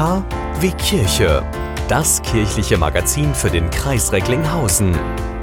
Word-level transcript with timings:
K 0.00 0.24
wie 0.60 0.70
Kirche. 0.70 1.44
Das 1.86 2.22
kirchliche 2.22 2.78
Magazin 2.78 3.34
für 3.34 3.50
den 3.50 3.68
Kreis 3.68 4.10
Recklinghausen 4.10 4.92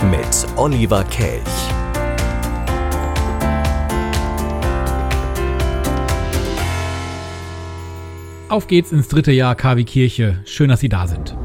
mit 0.09 0.47
Oliver 0.55 1.03
Kelch. 1.03 1.43
Auf 8.49 8.65
geht's 8.65 8.91
ins 8.91 9.07
dritte 9.07 9.31
Jahr 9.31 9.53
KW 9.53 9.83
Kirche. 9.83 10.41
Schön, 10.45 10.69
dass 10.69 10.79
Sie 10.79 10.89
da 10.89 11.05
sind. 11.05 11.37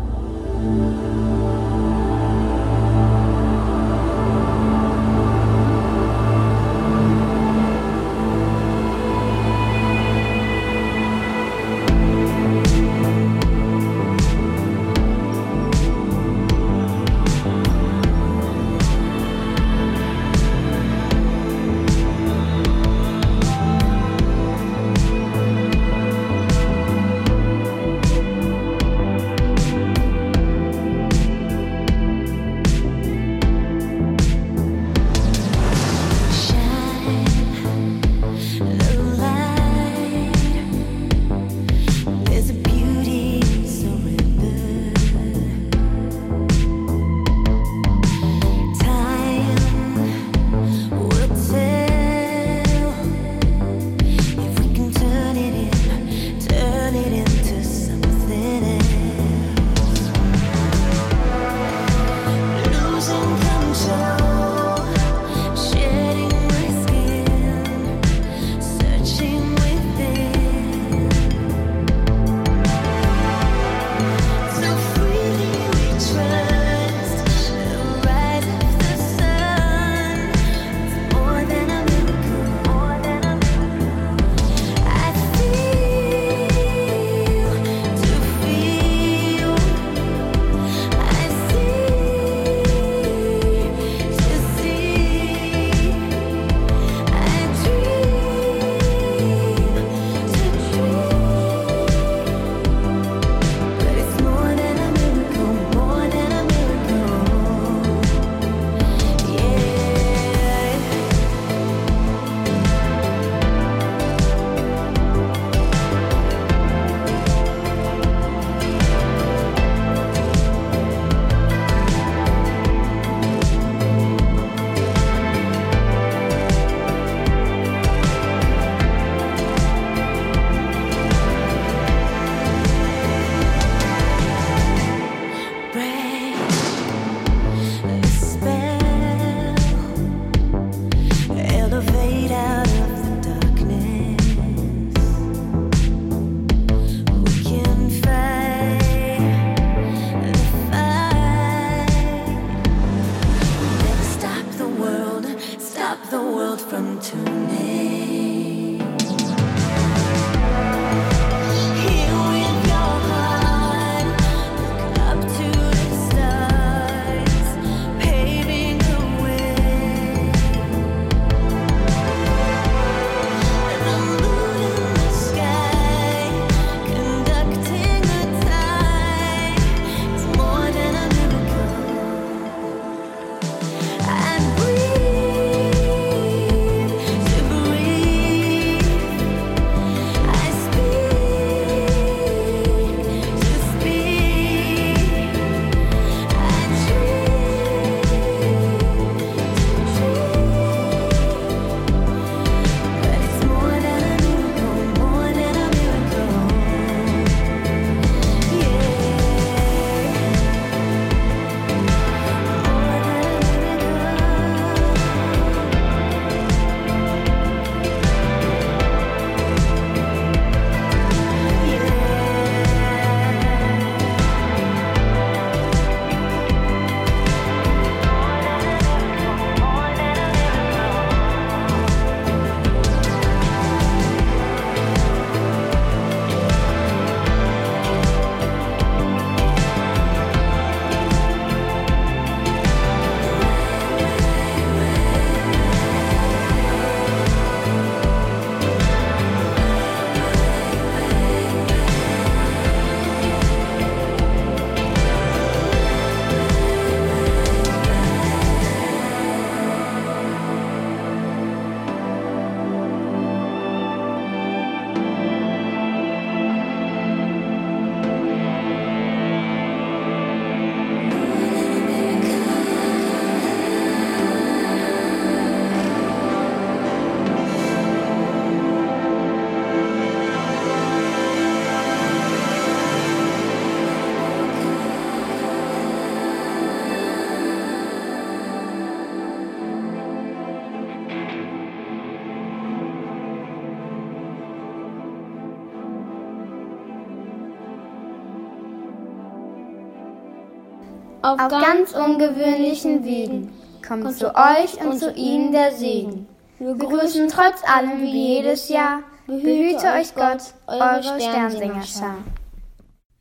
Auf 301.22 301.38
ganz 301.48 301.92
ungewöhnlichen 301.92 303.04
Wegen 303.04 303.50
kommt 303.86 304.16
zu 304.16 304.34
euch 304.34 304.80
und 304.84 304.98
zu 304.98 305.12
ihnen 305.12 305.52
der 305.52 305.72
Segen. 305.72 306.26
Wir 306.58 306.74
grüßen 306.74 307.28
trotz 307.28 307.62
allem 307.64 308.00
wie 308.02 308.36
jedes 308.36 308.68
Jahr. 308.68 309.00
Behüte 309.26 309.86
euch 309.98 310.14
Gott, 310.14 310.54
eure 310.66 311.20
Sternsingerschar. 311.20 312.18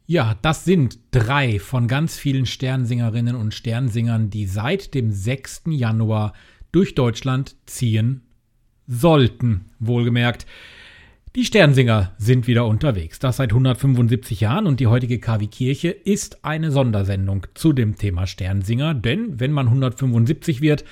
Ja, 0.07 0.35
das 0.41 0.65
sind 0.65 0.99
drei 1.11 1.59
von 1.59 1.87
ganz 1.87 2.17
vielen 2.17 2.45
Sternsingerinnen 2.45 3.35
und 3.35 3.53
Sternsingern, 3.53 4.29
die 4.29 4.45
seit 4.45 4.93
dem 4.93 5.11
6. 5.11 5.63
Januar 5.67 6.33
durch 6.71 6.95
Deutschland 6.95 7.55
ziehen 7.65 8.23
sollten, 8.87 9.65
wohlgemerkt. 9.79 10.45
Die 11.33 11.45
Sternsinger 11.45 12.11
sind 12.17 12.45
wieder 12.47 12.65
unterwegs. 12.65 13.17
Das 13.17 13.37
seit 13.37 13.51
175 13.51 14.41
Jahren 14.41 14.67
und 14.67 14.81
die 14.81 14.87
heutige 14.87 15.17
KW 15.17 15.47
Kirche 15.47 15.87
ist 15.87 16.43
eine 16.43 16.71
Sondersendung 16.71 17.47
zu 17.53 17.71
dem 17.71 17.95
Thema 17.95 18.27
Sternsinger, 18.27 18.93
denn 18.93 19.39
wenn 19.39 19.53
man 19.53 19.67
175 19.67 20.59
wird, 20.59 20.83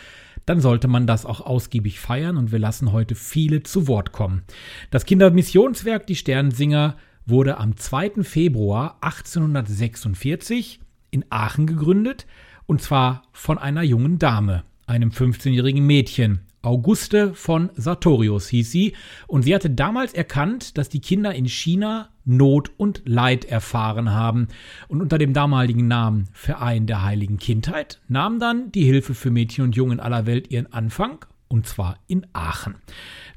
dann 0.46 0.62
sollte 0.62 0.88
man 0.88 1.08
das 1.08 1.26
auch 1.26 1.42
ausgiebig 1.42 2.00
feiern 2.00 2.38
und 2.38 2.54
wir 2.54 2.60
lassen 2.60 2.94
heute 2.94 3.16
viele 3.16 3.64
zu 3.64 3.90
Wort 3.90 4.14
kommen. 4.14 4.44
Das 4.92 5.04
Kindermissionswerk 5.06 6.08
Die 6.08 6.16
Sternsinger 6.16 6.96
wurde 7.26 7.58
am 7.58 7.76
2. 7.76 8.24
Februar 8.24 8.98
1846 9.02 10.80
in 11.12 11.26
Aachen 11.30 11.68
gegründet 11.68 12.26
und 12.66 12.82
zwar 12.82 13.24
von 13.34 13.58
einer 13.58 13.84
jungen 13.84 14.20
Dame, 14.20 14.64
einem 14.88 15.10
15-jährigen 15.10 15.86
Mädchen, 15.86 16.40
Auguste 16.70 17.34
von 17.34 17.72
Sartorius 17.74 18.48
hieß 18.50 18.70
sie, 18.70 18.94
und 19.26 19.42
sie 19.42 19.56
hatte 19.56 19.72
damals 19.72 20.14
erkannt, 20.14 20.78
dass 20.78 20.88
die 20.88 21.02
Kinder 21.02 21.34
in 21.34 21.48
China 21.48 22.10
Not 22.26 22.70
und 22.78 23.02
Leid 23.06 23.46
erfahren 23.46 24.12
haben. 24.12 24.50
Und 24.88 25.02
unter 25.02 25.18
dem 25.18 25.34
damaligen 25.34 25.88
Namen 25.88 26.30
Verein 26.32 26.86
der 26.86 27.04
Heiligen 27.04 27.40
Kindheit 27.40 28.00
nahm 28.08 28.40
dann 28.40 28.72
die 28.72 28.84
Hilfe 28.84 29.16
für 29.16 29.32
Mädchen 29.32 29.64
und 29.64 29.76
Jungen 29.76 30.00
aller 30.00 30.28
Welt 30.28 30.52
ihren 30.52 30.72
Anfang, 30.72 31.26
und 31.48 31.66
zwar 31.66 31.98
in 32.06 32.28
Aachen. 32.34 32.76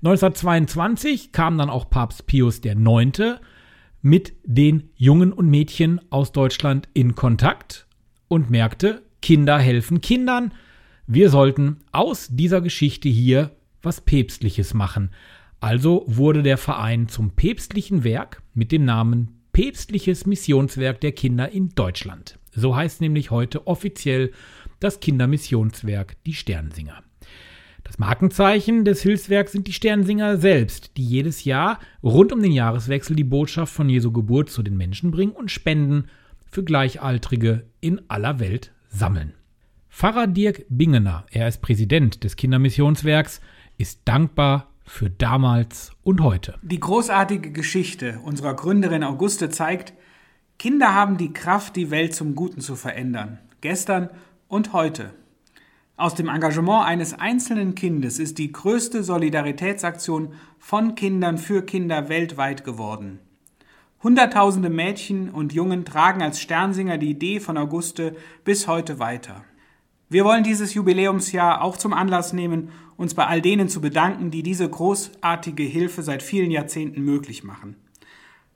1922 0.05 1.33
kam 1.33 1.57
dann 1.57 1.71
auch 1.71 1.89
Papst 1.89 2.27
Pius 2.27 2.61
IX. 2.63 3.41
mit 4.03 4.35
den 4.45 4.91
Jungen 4.95 5.33
und 5.33 5.49
Mädchen 5.49 6.03
aus 6.11 6.33
Deutschland 6.33 6.87
in 6.93 7.15
Kontakt 7.15 7.87
und 8.29 8.51
merkte, 8.51 9.01
Kinder 9.23 9.59
helfen 9.59 10.03
Kindern, 10.03 10.53
wir 11.15 11.31
sollten 11.31 11.79
aus 11.93 12.29
dieser 12.31 12.61
Geschichte 12.61 13.09
hier 13.09 13.51
was 13.83 14.01
Päpstliches 14.01 14.75
machen. 14.75 15.11
Also 15.61 16.05
wurde 16.07 16.43
der 16.43 16.57
Verein 16.57 17.09
zum 17.09 17.31
päpstlichen 17.33 18.05
Werk 18.05 18.43
mit 18.55 18.73
dem 18.73 18.85
Namen 18.85 19.43
Päpstliches 19.53 20.25
Missionswerk 20.25 21.01
der 21.03 21.13
Kinder 21.13 21.51
in 21.51 21.69
Deutschland. 21.71 22.39
So 22.53 22.75
heißt 22.75 23.01
nämlich 23.01 23.31
heute 23.31 23.67
offiziell 23.67 24.33
das 24.81 25.01
Kindermissionswerk 25.01 26.17
die 26.25 26.35
Sternsinger. 26.35 27.03
Das 27.85 27.99
Markenzeichen 27.99 28.85
des 28.85 29.03
Hilfswerks 29.03 29.53
sind 29.53 29.67
die 29.67 29.73
Sternsinger 29.75 30.39
selbst, 30.39 30.97
die 30.97 31.05
jedes 31.05 31.45
Jahr 31.45 31.79
rund 32.03 32.33
um 32.33 32.43
den 32.43 32.53
Jahreswechsel 32.53 33.17
die 33.17 33.25
Botschaft 33.25 33.75
von 33.75 33.91
Jesu 33.91 34.13
Geburt 34.13 34.49
zu 34.49 34.63
den 34.63 34.77
Menschen 34.77 35.11
bringen 35.11 35.33
und 35.33 35.51
Spenden 35.51 36.07
für 36.51 36.65
Gleichaltrige 36.65 37.67
in 37.81 38.01
aller 38.09 38.39
Welt 38.41 38.73
sammeln. 38.89 39.35
Pfarrer 39.95 40.27
Dirk 40.27 40.65
Bingener, 40.71 41.27
er 41.31 41.47
ist 41.47 41.61
Präsident 41.61 42.25
des 42.25 42.37
Kindermissionswerks, 42.37 43.43
ist 43.77 44.01
dankbar 44.07 44.69
für 44.85 45.11
damals 45.11 45.93
und 46.03 46.23
heute. 46.23 46.59
Die 46.63 46.81
großartige 46.81 47.53
Geschichte 47.53 48.19
unserer 48.25 48.55
Gründerin 48.55 49.05
Auguste 49.05 49.51
zeigt, 49.51 49.93
Kinder 50.59 50.95
haben 50.95 51.19
die 51.19 51.35
Kraft, 51.35 51.77
die 51.77 51.91
Welt 51.91 52.15
zum 52.15 52.35
Guten 52.35 52.63
zu 52.63 52.75
verändern, 52.75 53.39
gestern 53.61 54.09
und 54.49 54.73
heute. 54.73 55.13
Aus 55.99 56.15
dem 56.15 56.29
Engagement 56.29 56.87
eines 56.87 57.13
einzelnen 57.13 57.75
Kindes 57.75 58.19
ist 58.19 58.39
die 58.39 58.51
größte 58.51 59.05
Solidaritätsaktion 59.05 60.33
von 60.59 60.95
Kindern 60.95 61.37
für 61.37 61.63
Kinder 61.67 62.09
weltweit 62.09 62.65
geworden. 62.65 63.19
Hunderttausende 64.03 64.71
Mädchen 64.71 65.29
und 65.29 65.53
Jungen 65.53 65.85
tragen 65.85 66.23
als 66.23 66.41
Sternsinger 66.41 66.97
die 66.97 67.11
Idee 67.11 67.41
von 67.41 67.59
Auguste 67.59 68.17
bis 68.43 68.67
heute 68.67 68.99
weiter. 68.99 69.45
Wir 70.13 70.27
wollen 70.27 70.45
dieses 70.45 70.75
Jubiläumsjahr 70.75 71.63
auch 71.63 71.79
zum 71.79 71.95
Anlass 71.95 72.35
nehmen, 72.35 72.69
uns 72.99 73.15
bei 73.15 73.27
all 73.27 73.41
denen 73.41 73.71
zu 73.71 73.81
bedanken, 73.81 74.31
die 74.31 74.43
diese 74.43 74.69
großartige 74.69 75.63
Hilfe 75.63 76.03
seit 76.03 76.23
vielen 76.23 76.51
Jahrzehnten 76.51 77.01
möglich 77.01 77.45
machen. 77.45 77.77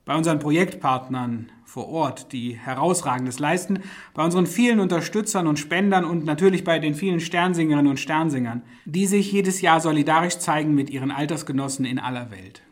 Bei 0.04 0.14
unseren 0.14 0.38
Projektpartnern 0.38 1.50
vor 1.64 1.88
Ort, 1.88 2.32
die 2.32 2.58
herausragendes 2.58 3.38
leisten, 3.38 3.78
bei 4.12 4.22
unseren 4.22 4.46
vielen 4.46 4.80
Unterstützern 4.80 5.46
und 5.46 5.58
Spendern 5.58 6.04
und 6.04 6.26
natürlich 6.26 6.62
bei 6.62 6.78
den 6.78 6.94
vielen 6.94 7.20
Sternsingerinnen 7.20 7.90
und 7.90 8.00
Sternsingern, 8.00 8.60
die 8.84 9.06
sich 9.06 9.32
jedes 9.32 9.62
Jahr 9.62 9.80
solidarisch 9.80 10.36
zeigen 10.36 10.74
mit 10.74 10.90
ihren 10.90 11.10
Altersgenossen 11.10 11.86
in 11.86 11.98
aller 11.98 12.30
Welt. 12.30 12.65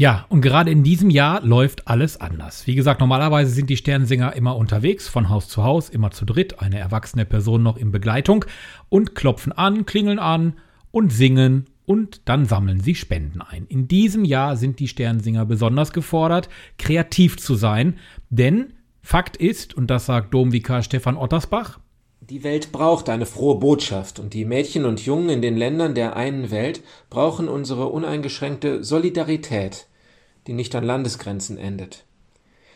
Ja, 0.00 0.26
und 0.28 0.42
gerade 0.42 0.70
in 0.70 0.84
diesem 0.84 1.10
Jahr 1.10 1.42
läuft 1.42 1.88
alles 1.88 2.20
anders. 2.20 2.68
Wie 2.68 2.76
gesagt, 2.76 3.00
normalerweise 3.00 3.50
sind 3.50 3.68
die 3.68 3.76
Sternsinger 3.76 4.36
immer 4.36 4.54
unterwegs, 4.54 5.08
von 5.08 5.28
Haus 5.28 5.48
zu 5.48 5.64
Haus, 5.64 5.88
immer 5.88 6.12
zu 6.12 6.24
dritt, 6.24 6.60
eine 6.60 6.78
erwachsene 6.78 7.24
Person 7.24 7.64
noch 7.64 7.76
in 7.76 7.90
Begleitung 7.90 8.44
und 8.88 9.16
klopfen 9.16 9.50
an, 9.50 9.86
klingeln 9.86 10.20
an 10.20 10.52
und 10.92 11.12
singen 11.12 11.64
und 11.84 12.20
dann 12.26 12.46
sammeln 12.46 12.78
sie 12.78 12.94
Spenden 12.94 13.42
ein. 13.42 13.66
In 13.66 13.88
diesem 13.88 14.24
Jahr 14.24 14.56
sind 14.56 14.78
die 14.78 14.86
Sternsinger 14.86 15.44
besonders 15.46 15.92
gefordert, 15.92 16.48
kreativ 16.78 17.36
zu 17.36 17.56
sein, 17.56 17.98
denn 18.30 18.74
Fakt 19.02 19.36
ist, 19.36 19.74
und 19.74 19.88
das 19.88 20.06
sagt 20.06 20.32
Domvikar 20.32 20.84
Stefan 20.84 21.16
Ottersbach, 21.16 21.80
die 22.20 22.44
Welt 22.44 22.70
braucht 22.70 23.08
eine 23.08 23.26
frohe 23.26 23.56
Botschaft 23.56 24.20
und 24.20 24.32
die 24.32 24.44
Mädchen 24.44 24.84
und 24.84 25.04
Jungen 25.04 25.30
in 25.30 25.42
den 25.42 25.56
Ländern 25.56 25.96
der 25.96 26.14
einen 26.14 26.52
Welt 26.52 26.82
brauchen 27.10 27.48
unsere 27.48 27.88
uneingeschränkte 27.88 28.84
Solidarität, 28.84 29.87
die 30.48 30.54
nicht 30.54 30.74
an 30.74 30.82
Landesgrenzen 30.82 31.58
endet. 31.58 32.04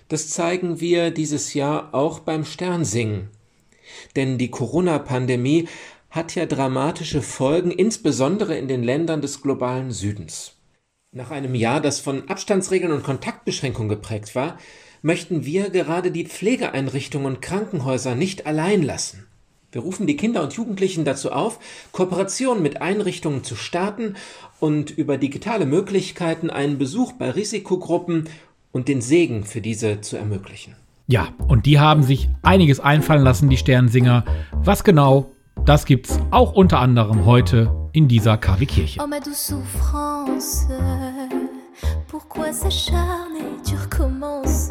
Das 0.09 0.29
zeigen 0.29 0.79
wir 0.81 1.11
dieses 1.11 1.55
Jahr 1.55 1.95
auch 1.95 2.21
beim 2.21 2.45
Sternsingen. 2.45 3.31
Denn 4.15 4.39
die 4.39 4.51
Corona-Pandemie 4.51 5.69
hat 6.11 6.35
ja 6.35 6.47
dramatische 6.47 7.23
Folgen, 7.23 7.71
insbesondere 7.71 8.57
in 8.57 8.69
den 8.69 8.83
Ländern 8.83 9.23
des 9.23 9.41
globalen 9.41 9.91
Südens. 9.91 10.53
Nach 11.13 11.31
einem 11.31 11.55
Jahr, 11.55 11.81
das 11.81 11.99
von 11.99 12.29
Abstandsregeln 12.29 12.93
und 12.93 13.03
Kontaktbeschränkungen 13.03 13.89
geprägt 13.89 14.35
war, 14.35 14.59
möchten 15.01 15.45
wir 15.45 15.71
gerade 15.71 16.11
die 16.11 16.27
Pflegeeinrichtungen 16.27 17.27
und 17.27 17.43
Krankenhäuser 17.43 18.15
nicht 18.15 18.47
allein 18.47 18.83
lassen. 18.83 19.27
Wir 19.73 19.81
rufen 19.81 20.07
die 20.07 20.17
Kinder 20.17 20.43
und 20.43 20.53
Jugendlichen 20.53 21.07
dazu 21.07 21.33
auf, 21.33 21.59
Kooperationen 21.93 22.63
mit 22.63 22.83
Einrichtungen 22.83 23.43
zu 23.43 23.57
starten 23.57 24.17
und 24.61 24.91
über 24.91 25.17
digitale 25.17 25.65
Möglichkeiten 25.65 26.51
einen 26.51 26.77
Besuch 26.77 27.13
bei 27.13 27.31
Risikogruppen 27.31 28.29
und 28.71 28.89
den 28.89 29.01
Segen 29.01 29.45
für 29.45 29.63
diese 29.63 30.03
zu 30.03 30.19
ermöglichen. 30.19 30.77
Ja, 31.07 31.29
und 31.49 31.65
die 31.65 31.81
haben 31.81 32.03
sich 32.03 32.29
einiges 32.43 32.81
einfallen 32.81 33.25
lassen, 33.25 33.49
die 33.49 33.57
Sternsinger. 33.57 34.27
Was 34.53 34.85
genau, 34.85 35.31
das 35.65 35.87
gibt's 35.87 36.19
auch 36.31 36.53
unter 36.53 36.79
anderem 36.79 37.25
heute 37.25 37.73
in 37.93 38.09
dieser 38.09 38.37
KW-Kirche. 38.37 39.01
Oh, 39.03 39.07
ma 39.07 39.21
douce 39.21 39.47
souffrance, 39.47 40.69
pourquoi 42.09 42.53
s'acharner, 42.53 43.63
tu 43.65 43.75
recommences 43.77 44.71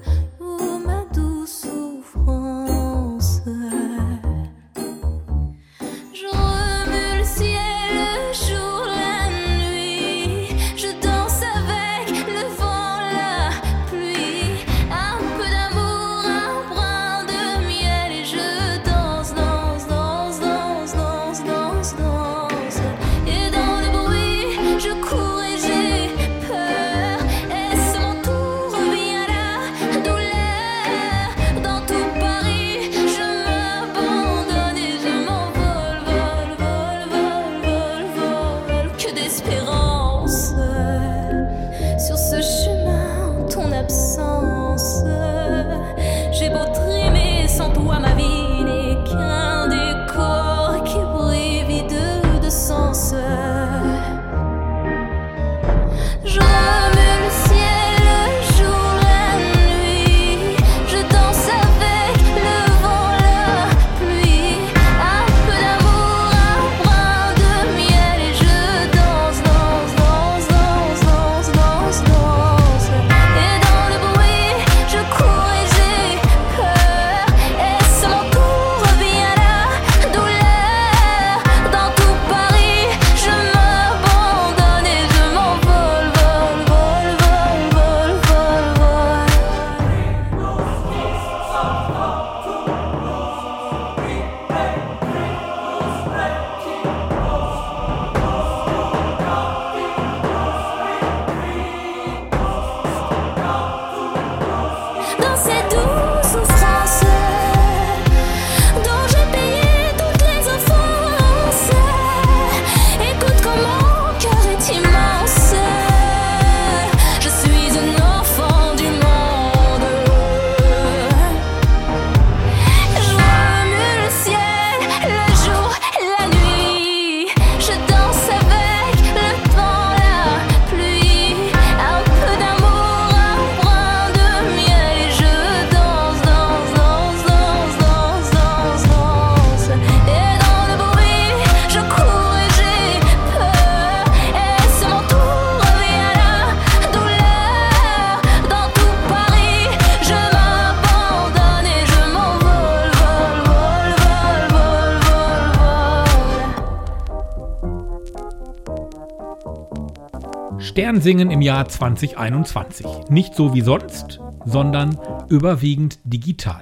Sternsingen 161.01 161.31
im 161.31 161.41
Jahr 161.41 161.67
2021. 161.67 162.85
Nicht 163.09 163.33
so 163.33 163.55
wie 163.55 163.61
sonst, 163.61 164.19
sondern 164.45 164.99
überwiegend 165.29 165.97
digital. 166.03 166.61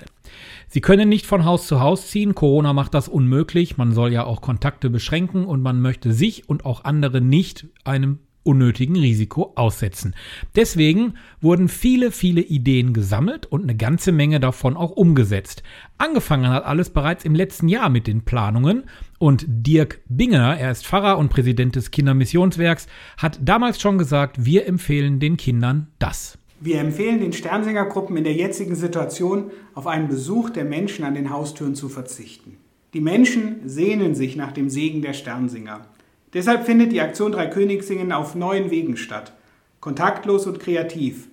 Sie 0.70 0.80
können 0.80 1.10
nicht 1.10 1.26
von 1.26 1.44
Haus 1.44 1.68
zu 1.68 1.82
Haus 1.82 2.08
ziehen. 2.08 2.36
Corona 2.36 2.72
macht 2.72 2.94
das 2.94 3.10
unmöglich. 3.10 3.76
Man 3.76 3.92
soll 3.92 4.14
ja 4.14 4.24
auch 4.24 4.40
Kontakte 4.40 4.90
beschränken 4.90 5.44
und 5.44 5.62
man 5.62 5.82
möchte 5.82 6.14
sich 6.14 6.48
und 6.48 6.64
auch 6.64 6.86
andere 6.86 7.20
nicht 7.20 7.68
einem 7.84 8.20
unnötigen 8.50 8.96
Risiko 8.96 9.54
aussetzen. 9.56 10.16
Deswegen 10.56 11.14
wurden 11.40 11.70
viele, 11.70 12.12
viele 12.12 12.42
Ideen 12.42 12.94
gesammelt 12.94 13.46
und 13.46 13.64
eine 13.64 13.76
ganze 13.76 14.12
Menge 14.12 14.40
davon 14.40 14.76
auch 14.76 14.92
umgesetzt. 14.92 15.62
Angefangen 16.00 16.50
hat 16.50 16.66
alles 16.66 16.90
bereits 16.90 17.26
im 17.26 17.36
letzten 17.36 17.68
Jahr 17.68 17.90
mit 17.90 18.08
den 18.08 18.26
Planungen 18.26 18.86
und 19.20 19.46
Dirk 19.48 20.02
Binger, 20.10 20.58
er 20.58 20.72
ist 20.72 20.88
Pfarrer 20.88 21.20
und 21.20 21.30
Präsident 21.30 21.76
des 21.76 21.92
Kindermissionswerks, 21.92 22.88
hat 23.18 23.40
damals 23.42 23.80
schon 23.80 24.00
gesagt, 24.00 24.44
wir 24.44 24.66
empfehlen 24.66 25.20
den 25.20 25.38
Kindern 25.38 25.88
das. 26.00 26.40
Wir 26.60 26.80
empfehlen 26.80 27.20
den 27.20 27.34
Sternsingergruppen 27.34 28.18
in 28.18 28.24
der 28.24 28.34
jetzigen 28.34 28.76
Situation 28.76 29.52
auf 29.76 29.88
einen 29.88 30.08
Besuch 30.08 30.50
der 30.50 30.66
Menschen 30.66 31.06
an 31.06 31.14
den 31.14 31.30
Haustüren 31.30 31.76
zu 31.76 31.88
verzichten. 31.88 32.58
Die 32.94 33.02
Menschen 33.02 33.70
sehnen 33.70 34.16
sich 34.16 34.36
nach 34.36 34.52
dem 34.52 34.70
Segen 34.70 35.04
der 35.04 35.14
Sternsinger. 35.14 35.86
Deshalb 36.34 36.66
findet 36.66 36.92
die 36.92 37.02
Aktion 37.02 37.32
Drei 37.32 37.48
Königssingen 37.48 38.12
auf 38.12 38.36
neuen 38.36 38.70
Wegen 38.70 38.98
statt. 38.98 39.34
Kontaktlos 39.80 40.46
und 40.46 40.60
kreativ, 40.60 41.28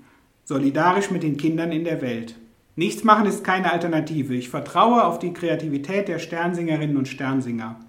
solidarisch 0.45 1.11
mit 1.11 1.23
den 1.23 1.37
Kindern 1.37 1.73
in 1.73 1.85
der 1.85 2.01
Welt. 2.01 2.37
Nichts 2.77 3.05
machen 3.05 3.27
ist 3.27 3.43
keine 3.43 3.73
Alternative. 3.73 4.35
Ich 4.35 4.49
vertraue 4.49 5.05
auf 5.05 5.19
die 5.19 5.33
Kreativität 5.33 6.09
der 6.09 6.19
Sternsingerinnen 6.19 6.97
und 6.97 7.09
Sternsinger. 7.09 7.81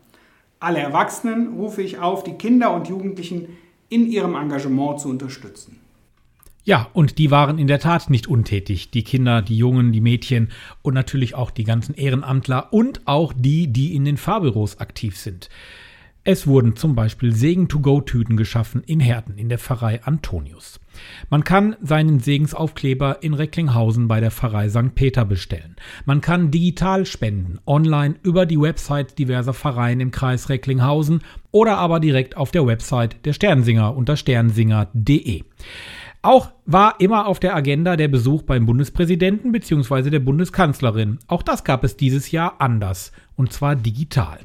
Alle 0.60 0.80
Erwachsenen 0.80 1.54
rufe 1.54 1.82
ich 1.82 2.00
auf, 2.00 2.24
die 2.24 2.34
Kinder 2.34 2.74
und 2.74 2.88
Jugendlichen 2.88 3.50
in 3.90 4.08
ihrem 4.08 4.36
Engagement 4.36 5.00
zu 5.00 5.10
unterstützen. 5.10 5.80
Ja, 6.64 6.90
und 6.94 7.18
die 7.18 7.32
waren 7.32 7.60
in 7.60 7.68
der 7.68 7.80
Tat 7.80 8.10
nicht 8.10 8.28
untätig. 8.28 8.92
Die 8.92 9.04
Kinder, 9.04 9.42
die 9.42 9.56
Jungen, 9.56 9.94
die 9.94 10.02
Mädchen 10.02 10.50
und 10.82 10.96
natürlich 10.96 11.36
auch 11.36 11.52
die 11.52 11.64
ganzen 11.64 11.96
Ehrenamtler 11.96 12.74
und 12.74 13.02
auch 13.06 13.34
die, 13.34 13.68
die 13.68 13.96
in 13.96 14.04
den 14.04 14.18
Fahrbüros 14.18 14.80
aktiv 14.80 15.18
sind. 15.18 15.50
Es 16.30 16.46
wurden 16.46 16.76
zum 16.76 16.94
Beispiel 16.94 17.34
Segen-to-go-Tüten 17.34 18.36
geschaffen 18.36 18.84
in 18.86 19.00
Herten 19.00 19.38
in 19.38 19.48
der 19.48 19.60
Pfarrei 19.60 20.04
Antonius. 20.04 20.82
Man 21.30 21.46
kann 21.46 21.78
seinen 21.82 22.20
Segensaufkleber 22.20 23.24
in 23.24 23.34
Recklinghausen 23.34 24.10
bei 24.10 24.20
der 24.20 24.32
Pfarrei 24.32 24.68
St. 24.68 24.94
Peter 24.94 25.24
bestellen. 25.24 25.78
Man 26.04 26.20
kann 26.20 26.52
digital 26.52 27.06
spenden, 27.06 27.60
online 27.66 28.16
über 28.24 28.46
die 28.46 28.60
Website 28.60 29.18
diverser 29.18 29.54
Pfarreien 29.54 30.02
im 30.02 30.12
Kreis 30.12 30.50
Recklinghausen 30.50 31.22
oder 31.52 31.78
aber 31.78 32.02
direkt 32.02 32.36
auf 32.36 32.52
der 32.52 32.68
Website 32.68 33.26
der 33.26 33.32
Sternsinger 33.32 33.96
unter 33.96 34.18
sternsinger.de. 34.18 35.44
Auch 36.24 36.52
war 36.66 37.00
immer 37.00 37.28
auf 37.28 37.40
der 37.40 37.56
Agenda 37.56 37.96
der 37.96 38.10
Besuch 38.10 38.42
beim 38.42 38.66
Bundespräsidenten 38.66 39.54
bzw. 39.54 40.10
der 40.10 40.20
Bundeskanzlerin. 40.20 41.20
Auch 41.28 41.42
das 41.42 41.64
gab 41.64 41.86
es 41.86 41.96
dieses 41.96 42.32
Jahr 42.32 42.56
anders, 42.60 43.14
und 43.38 43.54
zwar 43.54 43.78
digital. 43.78 44.40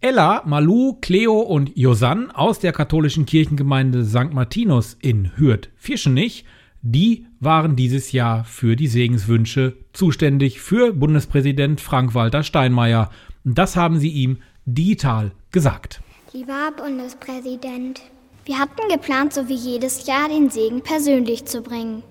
Ella, 0.00 0.42
Malu, 0.44 0.96
Cleo 1.00 1.40
und 1.40 1.76
Josann 1.76 2.30
aus 2.30 2.60
der 2.60 2.72
katholischen 2.72 3.26
Kirchengemeinde 3.26 4.04
St. 4.04 4.32
Martinus 4.32 4.96
in 5.00 5.36
Hürth-Vierschenich, 5.36 6.44
die 6.82 7.26
waren 7.40 7.74
dieses 7.74 8.12
Jahr 8.12 8.44
für 8.44 8.76
die 8.76 8.86
Segenswünsche 8.86 9.76
zuständig 9.92 10.60
für 10.60 10.92
Bundespräsident 10.92 11.80
Frank-Walter 11.80 12.44
Steinmeier. 12.44 13.10
Das 13.42 13.74
haben 13.74 13.98
sie 13.98 14.10
ihm 14.10 14.38
digital 14.66 15.32
gesagt. 15.50 16.00
Lieber 16.32 16.70
Bundespräsident, 16.76 18.00
wir 18.44 18.60
hatten 18.60 18.88
geplant, 18.88 19.32
so 19.32 19.48
wie 19.48 19.56
jedes 19.56 20.06
Jahr 20.06 20.28
den 20.28 20.48
Segen 20.48 20.80
persönlich 20.80 21.46
zu 21.46 21.60
bringen. 21.60 22.04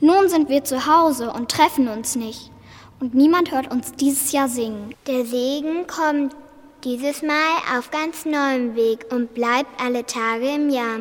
Nun 0.00 0.28
sind 0.28 0.48
wir 0.48 0.64
zu 0.64 0.86
Hause 0.88 1.30
und 1.30 1.52
treffen 1.52 1.86
uns 1.86 2.16
nicht. 2.16 2.50
Und 2.98 3.14
niemand 3.14 3.52
hört 3.52 3.70
uns 3.70 3.92
dieses 3.92 4.32
Jahr 4.32 4.48
singen. 4.48 4.92
Der 5.06 5.24
Segen 5.24 5.86
kommt 5.86 6.34
dieses 6.84 7.22
Mal 7.22 7.56
auf 7.76 7.90
ganz 7.90 8.24
neuem 8.24 8.76
Weg 8.76 9.06
und 9.10 9.34
bleibt 9.34 9.80
alle 9.80 10.06
Tage 10.06 10.54
im 10.54 10.70
Jahr. 10.70 11.00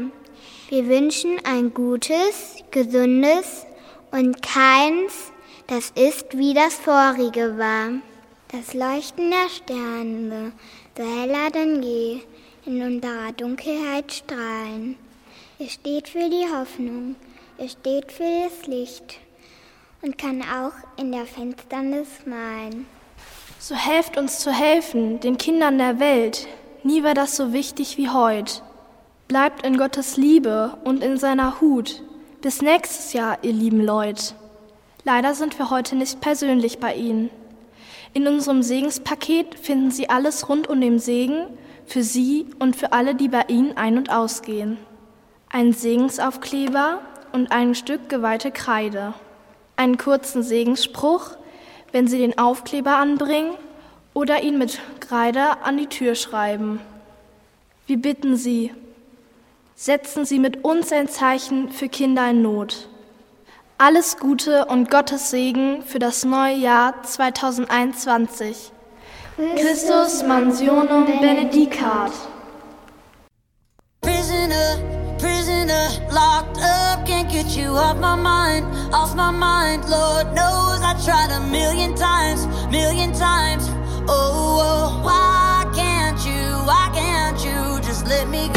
Wir 0.70 0.88
wünschen 0.88 1.40
ein 1.46 1.74
gutes, 1.74 2.56
gesundes 2.72 3.66
und 4.12 4.42
keins, 4.42 5.32
das 5.68 5.92
ist 5.92 6.38
wie 6.38 6.54
das 6.54 6.76
vorige 6.76 7.58
war. 7.58 7.90
Das 8.50 8.74
Leuchten 8.74 9.32
der 9.32 9.50
Sterne, 9.50 10.52
so 10.98 11.04
heller 11.04 11.52
denn 11.52 11.84
je, 11.84 12.22
in 12.66 12.82
unserer 12.82 13.32
Dunkelheit 13.34 14.12
strahlen. 14.12 14.98
Es 15.60 15.74
steht 15.74 16.10
für 16.10 16.30
die 16.30 16.48
Hoffnung, 16.52 17.16
es 17.58 17.74
steht 17.74 18.12
für 18.12 18.24
das 18.24 18.68
Licht 18.68 19.20
und 20.02 20.18
kann 20.18 20.42
auch 20.42 20.74
in 20.98 21.12
der 21.12 21.26
Finsternis 21.26 22.08
malen. 22.26 22.86
So 23.60 23.76
helft 23.76 24.18
uns 24.18 24.40
zu 24.40 24.52
helfen, 24.52 25.20
den 25.20 25.38
Kindern 25.38 25.78
der 25.80 26.00
Welt. 26.00 26.48
Nie 26.84 27.04
war 27.04 27.16
das 27.16 27.36
so 27.36 27.54
wichtig 27.54 27.98
wie 27.98 28.10
heute. 28.10 28.62
Bleibt 29.28 29.66
in 29.66 29.78
Gottes 29.78 30.16
Liebe 30.16 30.78
und 30.84 31.04
in 31.04 31.18
seiner 31.18 31.60
Hut. 31.60 32.04
Bis 32.42 32.62
nächstes 32.62 33.14
Jahr, 33.14 33.40
ihr 33.42 33.54
lieben 33.54 33.84
Leute. 33.84 34.36
Leider 35.04 35.34
sind 35.34 35.58
wir 35.58 35.72
heute 35.72 35.96
nicht 35.96 36.22
persönlich 36.22 36.78
bei 36.80 36.94
Ihnen. 36.94 37.32
In 38.14 38.28
unserem 38.28 38.62
Segenspaket 38.62 39.56
finden 39.56 39.90
Sie 39.90 40.10
alles 40.10 40.50
rund 40.50 40.68
um 40.68 40.80
den 40.80 41.00
Segen 41.00 41.48
für 41.86 42.04
Sie 42.04 42.46
und 42.60 42.76
für 42.76 42.94
alle, 42.94 43.16
die 43.16 43.28
bei 43.28 43.46
Ihnen 43.48 43.76
ein- 43.76 43.98
und 43.98 44.12
ausgehen. 44.12 44.78
Ein 45.50 45.74
Segensaufkleber 45.74 47.00
und 47.32 47.52
ein 47.52 47.74
Stück 47.74 48.08
geweihte 48.08 48.52
Kreide. 48.52 49.14
Einen 49.78 49.98
kurzen 49.98 50.44
Segensspruch, 50.44 51.37
wenn 51.92 52.08
Sie 52.08 52.18
den 52.18 52.38
Aufkleber 52.38 52.98
anbringen 52.98 53.54
oder 54.14 54.42
ihn 54.44 54.58
mit 54.58 54.80
Kreide 55.00 55.62
an 55.64 55.78
die 55.78 55.88
Tür 55.88 56.16
schreiben. 56.16 56.80
Wir 57.86 57.98
bitten 57.98 58.36
Sie, 58.36 58.74
setzen 59.76 60.26
Sie 60.26 60.40
mit 60.40 60.64
uns 60.64 60.92
ein 60.92 61.08
Zeichen 61.08 61.72
für 61.72 61.88
Kinder 61.88 62.30
in 62.30 62.42
Not. 62.42 62.90
Alles 63.78 64.18
Gute 64.18 64.66
und 64.66 64.90
Gottes 64.90 65.30
Segen 65.30 65.84
für 65.84 66.00
das 66.00 66.26
neue 66.26 66.56
Jahr 66.56 67.04
2021. 67.04 68.72
Christus 69.56 70.24
Mansionum 70.24 71.06
Benedicat. 71.06 72.12
Prisoner, 74.02 75.07
prisoner, 75.20 75.88
locked 76.12 76.58
up, 76.60 77.06
can't 77.06 77.30
get 77.30 77.56
you 77.58 77.70
off 77.70 77.98
my 77.98 78.16
mind, 78.16 78.66
off 78.94 79.16
my 79.16 79.32
mind. 79.32 79.90
Lord 79.90 80.28
knows 80.34 80.82
I 80.82 80.94
tried 81.04 81.32
a 81.32 81.40
million 81.50 81.96
times, 81.96 82.46
million 82.72 83.14
times. 83.14 83.68
Oh, 84.08 84.60
oh 84.62 85.04
why 85.04 85.66
can't 85.76 86.20
you, 86.26 86.44
why 86.66 86.90
can't 86.94 87.38
you 87.44 87.82
just 87.88 88.06
let 88.08 88.28
me 88.30 88.48
go? 88.50 88.57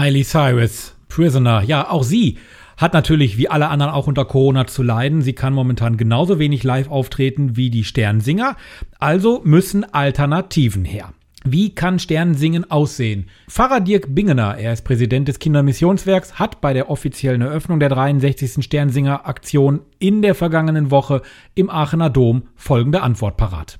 Miley 0.00 0.24
Cyrus, 0.24 0.94
Prisoner. 1.08 1.60
Ja, 1.60 1.90
auch 1.90 2.04
sie 2.04 2.38
hat 2.78 2.94
natürlich 2.94 3.36
wie 3.36 3.50
alle 3.50 3.68
anderen 3.68 3.92
auch 3.92 4.06
unter 4.06 4.24
Corona 4.24 4.66
zu 4.66 4.82
leiden. 4.82 5.20
Sie 5.20 5.34
kann 5.34 5.52
momentan 5.52 5.98
genauso 5.98 6.38
wenig 6.38 6.64
live 6.64 6.88
auftreten 6.88 7.54
wie 7.58 7.68
die 7.68 7.84
Sternsinger. 7.84 8.56
Also 8.98 9.42
müssen 9.44 9.84
Alternativen 9.92 10.86
her. 10.86 11.12
Wie 11.44 11.74
kann 11.74 11.98
Sternensingen 11.98 12.70
aussehen? 12.70 13.28
Pfarrer 13.46 13.80
Dirk 13.80 14.14
Bingener, 14.14 14.56
er 14.56 14.72
ist 14.72 14.86
Präsident 14.86 15.28
des 15.28 15.38
Kindermissionswerks, 15.38 16.38
hat 16.38 16.62
bei 16.62 16.72
der 16.72 16.88
offiziellen 16.88 17.42
Eröffnung 17.42 17.78
der 17.78 17.90
63. 17.90 18.64
Sternsinger-Aktion 18.64 19.80
in 19.98 20.22
der 20.22 20.34
vergangenen 20.34 20.90
Woche 20.90 21.20
im 21.54 21.68
Aachener 21.68 22.08
Dom 22.08 22.44
folgende 22.56 23.02
Antwort 23.02 23.36
parat. 23.36 23.78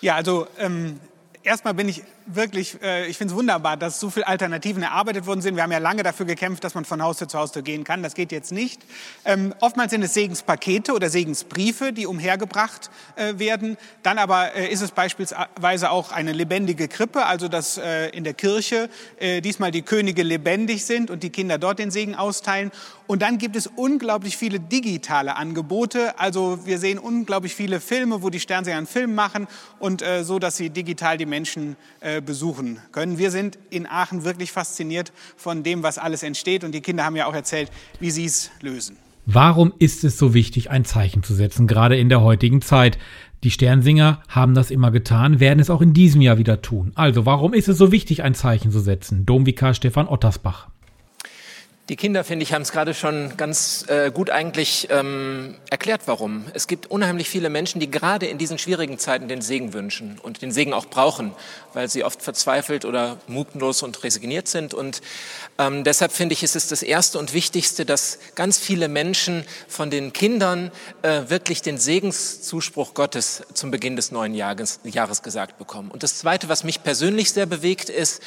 Ja, 0.00 0.14
also 0.14 0.46
ähm, 0.58 1.00
erstmal 1.42 1.74
bin 1.74 1.90
ich 1.90 2.02
wirklich, 2.34 2.80
äh, 2.82 3.06
ich 3.06 3.16
finde 3.16 3.32
es 3.32 3.38
wunderbar, 3.38 3.76
dass 3.76 4.00
so 4.00 4.10
viele 4.10 4.26
Alternativen 4.26 4.82
erarbeitet 4.82 5.26
worden 5.26 5.40
sind. 5.40 5.56
Wir 5.56 5.62
haben 5.62 5.72
ja 5.72 5.78
lange 5.78 6.02
dafür 6.02 6.26
gekämpft, 6.26 6.64
dass 6.64 6.74
man 6.74 6.84
von 6.84 7.02
Haustür 7.02 7.28
zu 7.28 7.38
Haustür 7.38 7.62
gehen 7.62 7.84
kann. 7.84 8.02
Das 8.02 8.14
geht 8.14 8.32
jetzt 8.32 8.52
nicht. 8.52 8.82
Ähm, 9.24 9.54
oftmals 9.60 9.90
sind 9.90 10.02
es 10.02 10.14
Segenspakete 10.14 10.92
oder 10.92 11.10
Segensbriefe, 11.10 11.92
die 11.92 12.06
umhergebracht 12.06 12.90
äh, 13.16 13.38
werden. 13.38 13.76
Dann 14.02 14.18
aber 14.18 14.54
äh, 14.54 14.68
ist 14.70 14.82
es 14.82 14.90
beispielsweise 14.90 15.90
auch 15.90 16.12
eine 16.12 16.32
lebendige 16.32 16.88
Krippe, 16.88 17.26
also 17.26 17.48
dass 17.48 17.78
äh, 17.78 18.08
in 18.10 18.24
der 18.24 18.34
Kirche 18.34 18.88
äh, 19.18 19.40
diesmal 19.40 19.70
die 19.70 19.82
Könige 19.82 20.22
lebendig 20.22 20.84
sind 20.84 21.10
und 21.10 21.22
die 21.22 21.30
Kinder 21.30 21.58
dort 21.58 21.78
den 21.78 21.90
Segen 21.90 22.14
austeilen. 22.14 22.70
Und 23.06 23.22
dann 23.22 23.38
gibt 23.38 23.56
es 23.56 23.66
unglaublich 23.66 24.36
viele 24.36 24.60
digitale 24.60 25.36
Angebote. 25.36 26.18
Also 26.18 26.66
wir 26.66 26.78
sehen 26.78 26.98
unglaublich 26.98 27.54
viele 27.54 27.80
Filme, 27.80 28.22
wo 28.22 28.28
die 28.28 28.38
Sternseher 28.38 28.76
einen 28.76 28.86
Film 28.86 29.14
machen 29.14 29.48
und 29.78 30.02
äh, 30.02 30.24
so, 30.24 30.38
dass 30.38 30.58
sie 30.58 30.68
digital 30.68 31.16
die 31.16 31.24
Menschen 31.24 31.76
äh, 32.00 32.17
besuchen 32.20 32.78
können. 32.92 33.18
Wir 33.18 33.30
sind 33.30 33.58
in 33.70 33.86
Aachen 33.86 34.24
wirklich 34.24 34.52
fasziniert 34.52 35.12
von 35.36 35.62
dem, 35.62 35.82
was 35.82 35.98
alles 35.98 36.22
entsteht. 36.22 36.64
Und 36.64 36.72
die 36.72 36.80
Kinder 36.80 37.04
haben 37.04 37.16
ja 37.16 37.26
auch 37.26 37.34
erzählt, 37.34 37.70
wie 38.00 38.10
sie 38.10 38.24
es 38.24 38.50
lösen. 38.60 38.96
Warum 39.26 39.74
ist 39.78 40.04
es 40.04 40.16
so 40.16 40.32
wichtig, 40.32 40.70
ein 40.70 40.86
Zeichen 40.86 41.22
zu 41.22 41.34
setzen, 41.34 41.66
gerade 41.66 41.98
in 41.98 42.08
der 42.08 42.22
heutigen 42.22 42.62
Zeit? 42.62 42.98
Die 43.44 43.50
Sternsinger 43.50 44.22
haben 44.28 44.54
das 44.54 44.70
immer 44.70 44.90
getan, 44.90 45.38
werden 45.38 45.60
es 45.60 45.70
auch 45.70 45.82
in 45.82 45.92
diesem 45.92 46.22
Jahr 46.22 46.38
wieder 46.38 46.62
tun. 46.62 46.92
Also, 46.94 47.26
warum 47.26 47.52
ist 47.52 47.68
es 47.68 47.78
so 47.78 47.92
wichtig, 47.92 48.22
ein 48.22 48.34
Zeichen 48.34 48.72
zu 48.72 48.80
setzen? 48.80 49.26
Domvikar 49.26 49.74
Stefan 49.74 50.08
Ottersbach. 50.08 50.68
Die 51.88 51.96
Kinder, 51.96 52.22
finde 52.22 52.42
ich, 52.42 52.52
haben 52.52 52.60
es 52.60 52.70
gerade 52.70 52.92
schon 52.92 53.38
ganz 53.38 53.86
äh, 53.88 54.10
gut 54.10 54.28
eigentlich 54.28 54.88
ähm, 54.90 55.54
erklärt, 55.70 56.02
warum. 56.04 56.44
Es 56.52 56.66
gibt 56.66 56.90
unheimlich 56.90 57.30
viele 57.30 57.48
Menschen, 57.48 57.80
die 57.80 57.90
gerade 57.90 58.26
in 58.26 58.36
diesen 58.36 58.58
schwierigen 58.58 58.98
Zeiten 58.98 59.26
den 59.26 59.40
Segen 59.40 59.72
wünschen 59.72 60.20
und 60.22 60.42
den 60.42 60.52
Segen 60.52 60.74
auch 60.74 60.84
brauchen, 60.84 61.32
weil 61.72 61.88
sie 61.88 62.04
oft 62.04 62.20
verzweifelt 62.20 62.84
oder 62.84 63.16
mutlos 63.26 63.82
und 63.82 64.04
resigniert 64.04 64.48
sind. 64.48 64.74
Und 64.74 65.00
ähm, 65.56 65.82
deshalb 65.82 66.12
finde 66.12 66.34
ich, 66.34 66.42
ist 66.42 66.56
es 66.56 66.68
das 66.68 66.82
Erste 66.82 67.18
und 67.18 67.32
Wichtigste, 67.32 67.86
dass 67.86 68.18
ganz 68.34 68.58
viele 68.58 68.88
Menschen 68.88 69.46
von 69.66 69.88
den 69.88 70.12
Kindern 70.12 70.70
äh, 71.00 71.22
wirklich 71.28 71.62
den 71.62 71.78
Segenszuspruch 71.78 72.92
Gottes 72.92 73.44
zum 73.54 73.70
Beginn 73.70 73.96
des 73.96 74.12
neuen 74.12 74.34
Jahres, 74.34 74.80
Jahres 74.84 75.22
gesagt 75.22 75.56
bekommen. 75.56 75.90
Und 75.90 76.02
das 76.02 76.18
Zweite, 76.18 76.50
was 76.50 76.64
mich 76.64 76.82
persönlich 76.82 77.32
sehr 77.32 77.46
bewegt, 77.46 77.88
ist, 77.88 78.20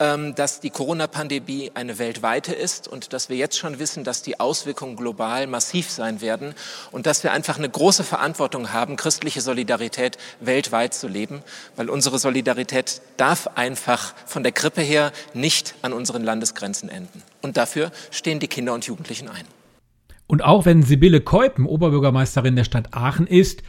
ähm, 0.00 0.34
dass 0.34 0.60
die 0.60 0.70
Corona-Pandemie 0.70 1.72
eine 1.74 1.98
weltweite 1.98 2.54
ist 2.54 2.88
und 2.88 3.01
und 3.04 3.12
dass 3.12 3.28
wir 3.28 3.36
jetzt 3.36 3.58
schon 3.58 3.78
wissen, 3.78 4.04
dass 4.04 4.22
die 4.22 4.40
Auswirkungen 4.40 4.96
global 4.96 5.46
massiv 5.46 5.90
sein 5.90 6.20
werden 6.20 6.54
und 6.90 7.06
dass 7.06 7.22
wir 7.24 7.32
einfach 7.32 7.58
eine 7.58 7.68
große 7.68 8.04
Verantwortung 8.04 8.72
haben, 8.72 8.96
christliche 8.96 9.40
Solidarität 9.40 10.18
weltweit 10.40 10.94
zu 10.94 11.08
leben, 11.08 11.42
weil 11.76 11.90
unsere 11.90 12.18
Solidarität 12.18 13.00
darf 13.16 13.48
einfach 13.54 14.14
von 14.26 14.42
der 14.42 14.52
Krippe 14.52 14.82
her 14.82 15.12
nicht 15.34 15.74
an 15.82 15.92
unseren 15.92 16.22
Landesgrenzen 16.22 16.88
enden. 16.88 17.22
Und 17.40 17.56
dafür 17.56 17.90
stehen 18.10 18.38
die 18.40 18.48
Kinder 18.48 18.74
und 18.74 18.86
Jugendlichen 18.86 19.28
ein. 19.28 19.44
Und 20.26 20.42
auch 20.42 20.64
wenn 20.64 20.82
Sibylle 20.82 21.20
Keupen 21.20 21.66
Oberbürgermeisterin 21.66 22.56
der 22.56 22.64
Stadt 22.64 22.94
Aachen 22.94 23.26
ist, 23.26 23.62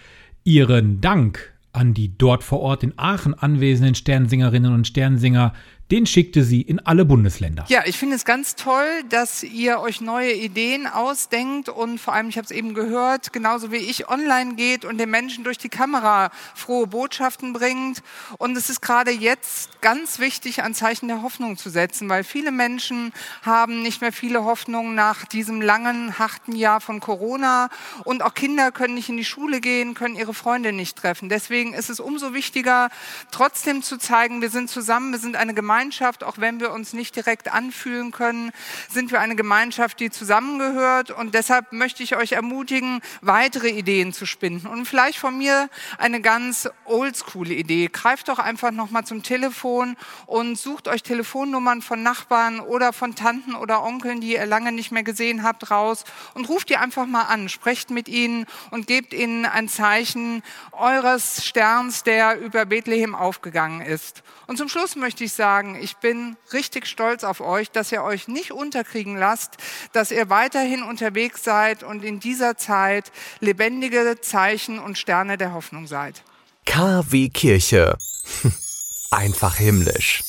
ihren 0.43 1.01
Dank 1.01 1.53
an 1.73 1.93
die 1.93 2.17
dort 2.17 2.43
vor 2.43 2.59
Ort 2.59 2.83
in 2.83 2.93
Aachen 2.97 3.33
anwesenden 3.33 3.95
Sternsingerinnen 3.95 4.73
und 4.73 4.87
Sternsinger 4.87 5.53
den 5.93 6.07
schickte 6.07 6.43
sie 6.43 6.61
in 6.61 6.79
alle 6.79 7.05
Bundesländer. 7.05 7.65
Ja, 7.67 7.83
ich 7.85 7.99
finde 7.99 8.15
es 8.15 8.25
ganz 8.25 8.55
toll, 8.55 9.03
dass 9.09 9.43
ihr 9.43 9.79
euch 9.79 10.01
neue 10.01 10.33
Ideen 10.33 10.87
ausdenkt 10.87 11.69
und 11.69 11.99
vor 11.99 12.15
allem, 12.15 12.29
ich 12.29 12.37
habe 12.37 12.45
es 12.45 12.49
eben 12.49 12.73
gehört, 12.73 13.31
genauso 13.31 13.71
wie 13.71 13.77
ich 13.77 14.09
online 14.09 14.55
geht 14.55 14.85
und 14.85 14.97
den 14.97 15.11
Menschen 15.11 15.43
durch 15.43 15.59
die 15.59 15.69
Kamera 15.69 16.31
frohe 16.55 16.87
Botschaften 16.87 17.53
bringt. 17.53 18.01
Und 18.39 18.57
es 18.57 18.71
ist 18.71 18.81
gerade 18.81 19.11
jetzt 19.11 19.81
ganz 19.81 20.17
wichtig, 20.17 20.63
ein 20.63 20.73
Zeichen 20.73 21.09
der 21.09 21.21
Hoffnung 21.21 21.57
zu 21.57 21.69
setzen, 21.69 22.09
weil 22.09 22.23
viele 22.23 22.51
Menschen 22.51 23.13
haben 23.43 23.83
nicht 23.83 24.01
mehr 24.01 24.11
viele 24.11 24.45
Hoffnungen 24.45 24.95
nach 24.95 25.25
diesem 25.25 25.61
langen, 25.61 26.17
harten 26.17 26.55
Jahr 26.55 26.81
von 26.81 27.01
Corona 27.01 27.69
und 28.03 28.23
auch 28.23 28.33
Kinder 28.33 28.71
können 28.71 28.95
nicht 28.95 29.09
in 29.09 29.17
die 29.17 29.25
Schule 29.25 29.61
gehen, 29.61 29.93
können 29.93 30.15
ihre 30.15 30.33
Freunde 30.33 30.73
nicht 30.73 30.97
treffen. 30.97 31.29
Deswegen 31.29 31.75
ist 31.75 31.91
es 31.91 31.99
umso 31.99 32.33
wichtiger, 32.33 32.89
trotzdem 33.29 33.83
zu 33.83 33.99
zeigen, 33.99 34.41
wir 34.41 34.49
sind 34.49 34.71
zusammen, 34.71 35.11
wir 35.11 35.19
sind 35.19 35.35
eine 35.35 35.53
Gemeinschaft, 35.53 35.82
Gemeinschaft, 35.83 36.23
auch 36.23 36.37
wenn 36.37 36.61
wir 36.61 36.71
uns 36.71 36.93
nicht 36.93 37.13
direkt 37.13 37.51
anfühlen 37.51 38.11
können, 38.11 38.51
sind 38.89 39.11
wir 39.11 39.19
eine 39.19 39.35
Gemeinschaft, 39.35 39.99
die 39.99 40.09
zusammengehört. 40.09 41.11
Und 41.11 41.35
deshalb 41.35 41.73
möchte 41.73 42.03
ich 42.03 42.15
euch 42.15 42.31
ermutigen, 42.31 43.01
weitere 43.19 43.67
Ideen 43.67 44.13
zu 44.13 44.25
spinnen. 44.25 44.65
Und 44.65 44.85
vielleicht 44.85 45.19
von 45.19 45.37
mir 45.37 45.69
eine 45.97 46.21
ganz 46.21 46.69
oldschool 46.85 47.51
Idee. 47.51 47.89
Greift 47.91 48.29
doch 48.29 48.39
einfach 48.39 48.71
nochmal 48.71 49.03
zum 49.03 49.23
Telefon 49.23 49.97
und 50.25 50.57
sucht 50.57 50.87
euch 50.87 51.03
Telefonnummern 51.03 51.81
von 51.81 52.01
Nachbarn 52.01 52.61
oder 52.61 52.93
von 52.93 53.13
Tanten 53.13 53.53
oder 53.53 53.83
Onkeln, 53.83 54.21
die 54.21 54.35
ihr 54.35 54.45
lange 54.45 54.71
nicht 54.71 54.93
mehr 54.93 55.03
gesehen 55.03 55.43
habt, 55.43 55.69
raus 55.69 56.05
und 56.33 56.47
ruft 56.47 56.69
die 56.69 56.77
einfach 56.77 57.05
mal 57.05 57.23
an. 57.23 57.49
Sprecht 57.49 57.89
mit 57.89 58.07
ihnen 58.07 58.45
und 58.71 58.87
gebt 58.87 59.13
ihnen 59.13 59.45
ein 59.45 59.67
Zeichen 59.67 60.43
eures 60.71 61.45
Sterns, 61.45 62.03
der 62.03 62.39
über 62.39 62.65
Bethlehem 62.65 63.15
aufgegangen 63.15 63.81
ist. 63.81 64.23
Und 64.47 64.57
zum 64.57 64.69
Schluss 64.69 64.95
möchte 64.95 65.23
ich 65.23 65.33
sagen, 65.33 65.62
ich 65.81 65.97
bin 65.97 66.35
richtig 66.51 66.87
stolz 66.87 67.23
auf 67.23 67.41
euch, 67.41 67.71
dass 67.71 67.91
ihr 67.91 68.03
euch 68.03 68.27
nicht 68.27 68.51
unterkriegen 68.51 69.17
lasst, 69.17 69.57
dass 69.93 70.11
ihr 70.11 70.29
weiterhin 70.29 70.83
unterwegs 70.83 71.43
seid 71.43 71.83
und 71.83 72.03
in 72.03 72.19
dieser 72.19 72.57
Zeit 72.57 73.11
lebendige 73.39 74.17
Zeichen 74.21 74.79
und 74.79 74.97
Sterne 74.97 75.37
der 75.37 75.53
Hoffnung 75.53 75.87
seid. 75.87 76.23
KW 76.65 77.29
Kirche. 77.29 77.97
Einfach 79.11 79.57
himmlisch. 79.57 80.23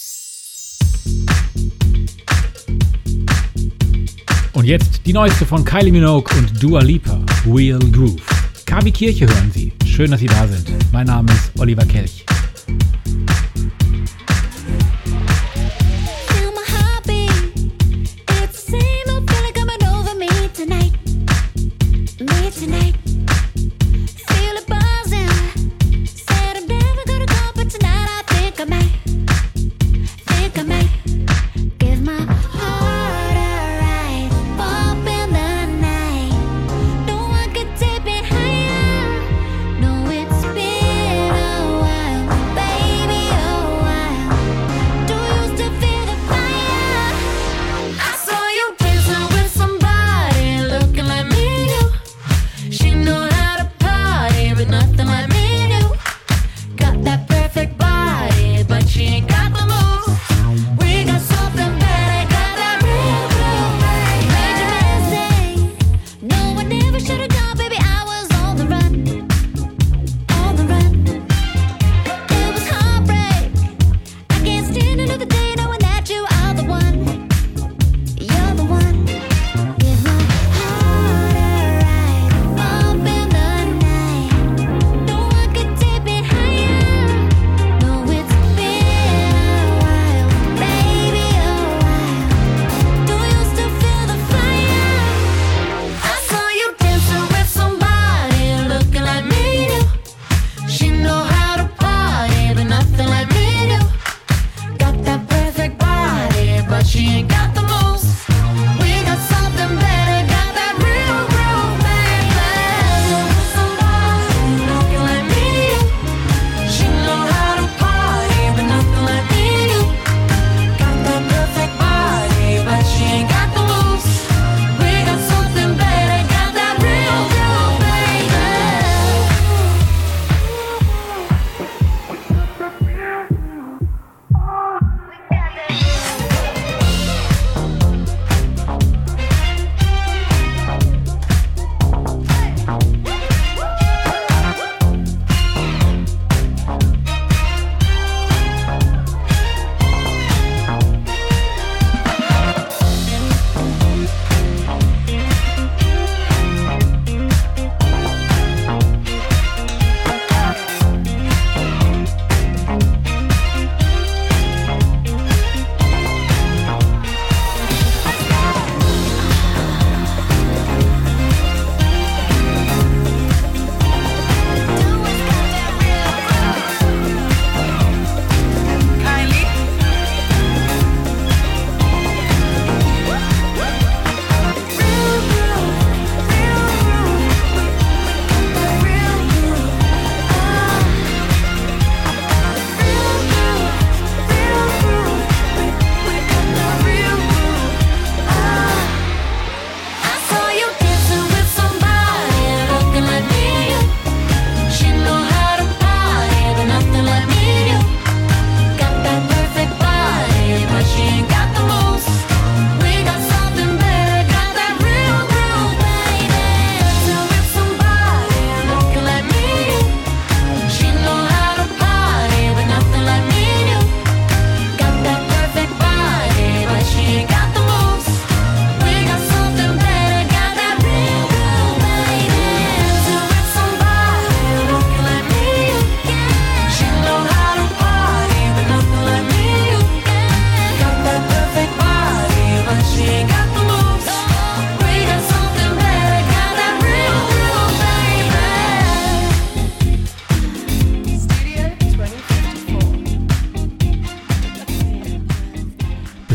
Und 4.53 4.65
jetzt 4.65 5.01
die 5.05 5.13
neueste 5.13 5.47
von 5.47 5.65
Kylie 5.65 5.93
Minogue 5.93 6.33
und 6.39 6.63
Dua 6.63 6.81
Lipa, 6.81 7.21
Real 7.47 7.81
Groove. 7.91 8.23
KW 8.67 8.91
Kirche 8.91 9.27
hören 9.27 9.51
Sie. 9.53 9.73
Schön, 9.87 10.11
dass 10.11 10.21
Sie 10.21 10.27
da 10.27 10.47
sind. 10.47 10.71
Mein 10.93 11.07
Name 11.07 11.33
ist 11.33 11.51
Oliver 11.59 11.85
Kelch. 11.85 12.25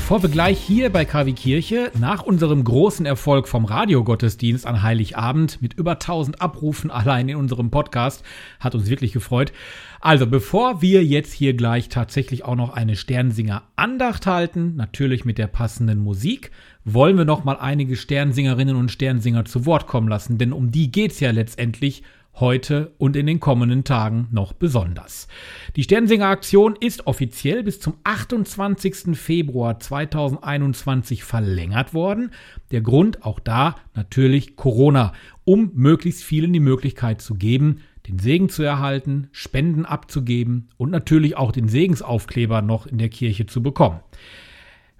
Bevor 0.09 0.23
wir 0.23 0.29
gleich 0.31 0.59
hier 0.59 0.89
bei 0.89 1.05
KW 1.05 1.33
Kirche 1.33 1.91
nach 1.99 2.23
unserem 2.23 2.63
großen 2.63 3.05
Erfolg 3.05 3.47
vom 3.47 3.65
Radiogottesdienst 3.65 4.65
an 4.65 4.81
Heiligabend 4.81 5.61
mit 5.61 5.75
über 5.75 5.91
1000 5.91 6.41
Abrufen 6.41 6.89
allein 6.89 7.29
in 7.29 7.35
unserem 7.35 7.69
Podcast, 7.69 8.23
hat 8.59 8.73
uns 8.73 8.89
wirklich 8.89 9.11
gefreut. 9.11 9.53
Also, 10.01 10.25
bevor 10.25 10.81
wir 10.81 11.05
jetzt 11.05 11.31
hier 11.31 11.53
gleich 11.53 11.89
tatsächlich 11.89 12.43
auch 12.43 12.55
noch 12.55 12.73
eine 12.73 12.95
Sternsinger 12.95 13.61
Andacht 13.75 14.25
halten, 14.25 14.75
natürlich 14.75 15.25
mit 15.25 15.37
der 15.37 15.45
passenden 15.45 15.99
Musik, 15.99 16.49
wollen 16.85 17.15
wir 17.15 17.25
noch 17.25 17.43
mal 17.43 17.57
einige 17.57 17.95
Sternsingerinnen 17.95 18.77
und 18.77 18.89
Sternsinger 18.89 19.45
zu 19.45 19.67
Wort 19.67 19.85
kommen 19.85 20.07
lassen, 20.07 20.39
denn 20.39 20.53
um 20.53 20.71
die 20.71 20.91
geht's 20.91 21.19
ja 21.19 21.29
letztendlich 21.29 22.01
heute 22.35 22.93
und 22.97 23.15
in 23.15 23.25
den 23.25 23.39
kommenden 23.39 23.83
Tagen 23.83 24.27
noch 24.31 24.53
besonders. 24.53 25.27
Die 25.75 25.83
Sternsinger-Aktion 25.83 26.75
ist 26.79 27.07
offiziell 27.07 27.63
bis 27.63 27.79
zum 27.79 27.95
28. 28.03 29.17
Februar 29.17 29.79
2021 29.79 31.23
verlängert 31.23 31.93
worden. 31.93 32.31
Der 32.71 32.81
Grund 32.81 33.23
auch 33.23 33.39
da 33.39 33.75
natürlich 33.93 34.55
Corona, 34.55 35.13
um 35.45 35.71
möglichst 35.73 36.23
vielen 36.23 36.53
die 36.53 36.59
Möglichkeit 36.59 37.21
zu 37.21 37.35
geben, 37.35 37.81
den 38.07 38.19
Segen 38.19 38.49
zu 38.49 38.63
erhalten, 38.63 39.27
Spenden 39.31 39.85
abzugeben 39.85 40.69
und 40.77 40.89
natürlich 40.89 41.37
auch 41.37 41.51
den 41.51 41.67
Segensaufkleber 41.67 42.61
noch 42.61 42.87
in 42.87 42.97
der 42.97 43.09
Kirche 43.09 43.45
zu 43.45 43.61
bekommen. 43.61 43.99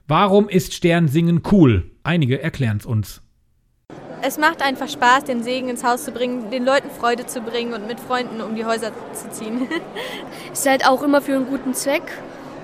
Warum 0.07 0.49
ist 0.49 0.73
Sternsingen 0.73 1.41
cool? 1.51 1.91
Einige 2.03 2.41
erklären 2.41 2.77
es 2.77 2.85
uns. 2.85 3.21
Es 4.21 4.37
macht 4.37 4.61
einfach 4.61 4.89
Spaß, 4.89 5.23
den 5.23 5.43
Segen 5.43 5.69
ins 5.69 5.83
Haus 5.83 6.03
zu 6.03 6.11
bringen, 6.11 6.49
den 6.49 6.65
Leuten 6.65 6.89
Freude 6.89 7.25
zu 7.25 7.41
bringen 7.41 7.73
und 7.73 7.87
mit 7.87 7.99
Freunden 7.99 8.41
um 8.41 8.55
die 8.55 8.65
Häuser 8.65 8.91
zu 9.13 9.29
ziehen. 9.31 9.67
ist 10.53 10.67
halt 10.67 10.87
auch 10.87 11.03
immer 11.03 11.21
für 11.21 11.35
einen 11.35 11.47
guten 11.47 11.73
Zweck. 11.73 12.03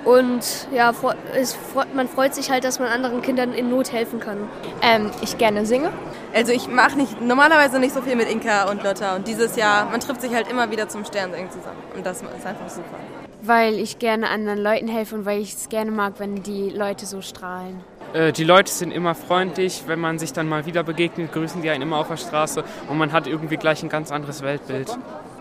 Und 0.03 0.67
ja, 0.71 0.93
es, 1.33 1.57
man 1.95 2.07
freut 2.07 2.35
sich 2.35 2.51
halt, 2.51 2.63
dass 2.63 2.77
man 2.77 2.89
anderen 2.89 3.23
Kindern 3.23 3.53
in 3.53 3.71
Not 3.71 3.91
helfen 3.91 4.19
kann. 4.19 4.37
Ähm, 4.83 5.09
ich 5.23 5.39
gerne 5.39 5.65
singe. 5.65 5.91
Also 6.33 6.51
ich 6.51 6.67
mache 6.67 6.95
nicht 6.95 7.21
normalerweise 7.21 7.79
nicht 7.79 7.93
so 7.93 8.01
viel 8.01 8.15
mit 8.15 8.29
Inka 8.29 8.69
und 8.69 8.83
Lotta. 8.83 9.15
Und 9.15 9.27
dieses 9.27 9.55
Jahr, 9.55 9.89
man 9.89 9.99
trifft 9.99 10.21
sich 10.21 10.33
halt 10.35 10.47
immer 10.47 10.69
wieder 10.69 10.89
zum 10.89 11.05
Sternsingen 11.05 11.49
zusammen. 11.49 11.79
Und 11.95 12.05
das 12.05 12.21
ist 12.21 12.45
einfach 12.45 12.69
super. 12.69 12.99
Weil 13.41 13.79
ich 13.79 13.97
gerne 13.97 14.29
anderen 14.29 14.59
Leuten 14.59 14.87
helfe 14.87 15.15
und 15.15 15.25
weil 15.25 15.41
ich 15.41 15.53
es 15.53 15.69
gerne 15.69 15.89
mag, 15.89 16.13
wenn 16.17 16.43
die 16.43 16.69
Leute 16.69 17.07
so 17.07 17.21
strahlen. 17.21 17.83
Äh, 18.15 18.31
die 18.31 18.45
Leute 18.45 18.71
sind 18.71 18.91
immer 18.91 19.13
freundlich, 19.13 19.83
wenn 19.87 19.99
man 19.99 20.19
sich 20.19 20.31
dann 20.31 20.47
mal 20.47 20.65
wieder 20.65 20.83
begegnet, 20.83 21.33
grüßen 21.33 21.61
die 21.61 21.69
einen 21.69 21.81
immer 21.81 21.97
auf 21.97 22.07
der 22.07 22.15
Straße 22.15 22.63
und 22.87 22.97
man 22.97 23.11
hat 23.11 23.27
irgendwie 23.27 23.57
gleich 23.57 23.83
ein 23.83 23.89
ganz 23.89 24.09
anderes 24.09 24.41
Weltbild. 24.41 24.97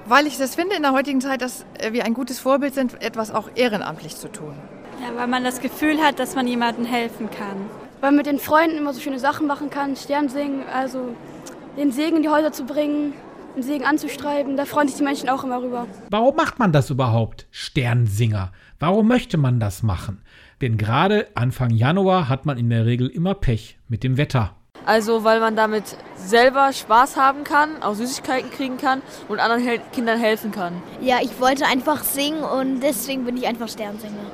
Weil 0.06 0.26
ich 0.26 0.38
das 0.38 0.56
finde 0.56 0.74
in 0.74 0.82
der 0.82 0.92
heutigen 0.92 1.20
Zeit, 1.20 1.40
dass 1.40 1.64
wir 1.88 2.04
ein 2.04 2.14
gutes 2.14 2.40
Vorbild 2.40 2.74
sind, 2.74 3.00
etwas 3.00 3.30
auch 3.30 3.48
ehrenamtlich 3.54 4.16
zu 4.16 4.30
tun. 4.30 4.54
Ja, 5.00 5.16
weil 5.16 5.28
man 5.28 5.44
das 5.44 5.60
Gefühl 5.60 5.98
hat, 5.98 6.18
dass 6.18 6.34
man 6.34 6.48
jemandem 6.48 6.84
helfen 6.84 7.30
kann. 7.30 7.56
Weil 8.00 8.10
man 8.10 8.16
mit 8.16 8.26
den 8.26 8.40
Freunden 8.40 8.76
immer 8.76 8.92
so 8.92 9.00
schöne 9.00 9.20
Sachen 9.20 9.46
machen 9.46 9.70
kann, 9.70 9.94
Stern 9.94 10.28
singen, 10.28 10.64
also 10.72 11.14
den 11.76 11.92
Segen 11.92 12.16
in 12.16 12.22
die 12.24 12.28
Häuser 12.28 12.50
zu 12.50 12.64
bringen, 12.64 13.12
den 13.54 13.62
Segen 13.62 13.84
anzustreiben, 13.84 14.56
da 14.56 14.64
freuen 14.64 14.88
sich 14.88 14.96
die 14.96 15.04
Menschen 15.04 15.28
auch 15.28 15.44
immer 15.44 15.62
rüber. 15.62 15.86
Warum 16.10 16.34
macht 16.34 16.58
man 16.58 16.72
das 16.72 16.90
überhaupt, 16.90 17.46
Sternsinger? 17.52 18.50
Warum 18.80 19.06
möchte 19.06 19.38
man 19.38 19.60
das 19.60 19.84
machen? 19.84 20.23
Denn 20.64 20.78
gerade 20.78 21.26
Anfang 21.34 21.68
Januar 21.68 22.30
hat 22.30 22.46
man 22.46 22.56
in 22.56 22.70
der 22.70 22.86
Regel 22.86 23.08
immer 23.08 23.34
Pech 23.34 23.76
mit 23.88 24.02
dem 24.02 24.16
Wetter. 24.16 24.56
Also 24.86 25.22
weil 25.22 25.38
man 25.38 25.56
damit 25.56 25.84
selber 26.16 26.72
Spaß 26.72 27.18
haben 27.18 27.44
kann, 27.44 27.82
auch 27.82 27.92
Süßigkeiten 27.92 28.50
kriegen 28.50 28.78
kann 28.78 29.02
und 29.28 29.40
anderen 29.40 29.62
Hel 29.62 29.80
Kindern 29.92 30.18
helfen 30.18 30.52
kann. 30.52 30.72
Ja, 31.02 31.18
ich 31.20 31.38
wollte 31.38 31.66
einfach 31.66 32.02
singen 32.02 32.42
und 32.42 32.80
deswegen 32.80 33.26
bin 33.26 33.36
ich 33.36 33.46
einfach 33.46 33.68
Sternsinger. 33.68 34.24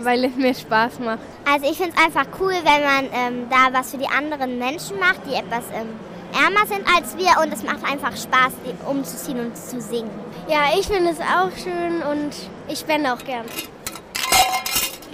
Weil 0.00 0.24
es 0.24 0.34
mir 0.36 0.54
Spaß 0.54 1.00
macht. 1.00 1.18
Also 1.44 1.70
ich 1.70 1.76
finde 1.76 1.92
es 1.94 2.02
einfach 2.02 2.28
cool, 2.40 2.54
wenn 2.54 2.82
man 2.82 3.04
ähm, 3.12 3.46
da 3.50 3.78
was 3.78 3.90
für 3.90 3.98
die 3.98 4.08
anderen 4.08 4.56
Menschen 4.56 4.98
macht, 4.98 5.20
die 5.28 5.34
etwas 5.34 5.64
ähm, 5.74 5.88
ärmer 6.32 6.66
sind 6.66 6.80
als 6.96 7.14
wir 7.18 7.44
und 7.44 7.52
es 7.52 7.62
macht 7.62 7.84
einfach 7.84 8.16
Spaß, 8.16 8.54
umzuziehen 8.88 9.38
und 9.38 9.54
zu 9.54 9.82
singen. 9.82 10.08
Ja, 10.48 10.78
ich 10.80 10.86
finde 10.86 11.10
es 11.10 11.20
auch 11.20 11.50
schön 11.62 12.00
und 12.10 12.34
ich 12.68 12.78
spende 12.78 13.12
auch 13.12 13.22
gern. 13.22 13.44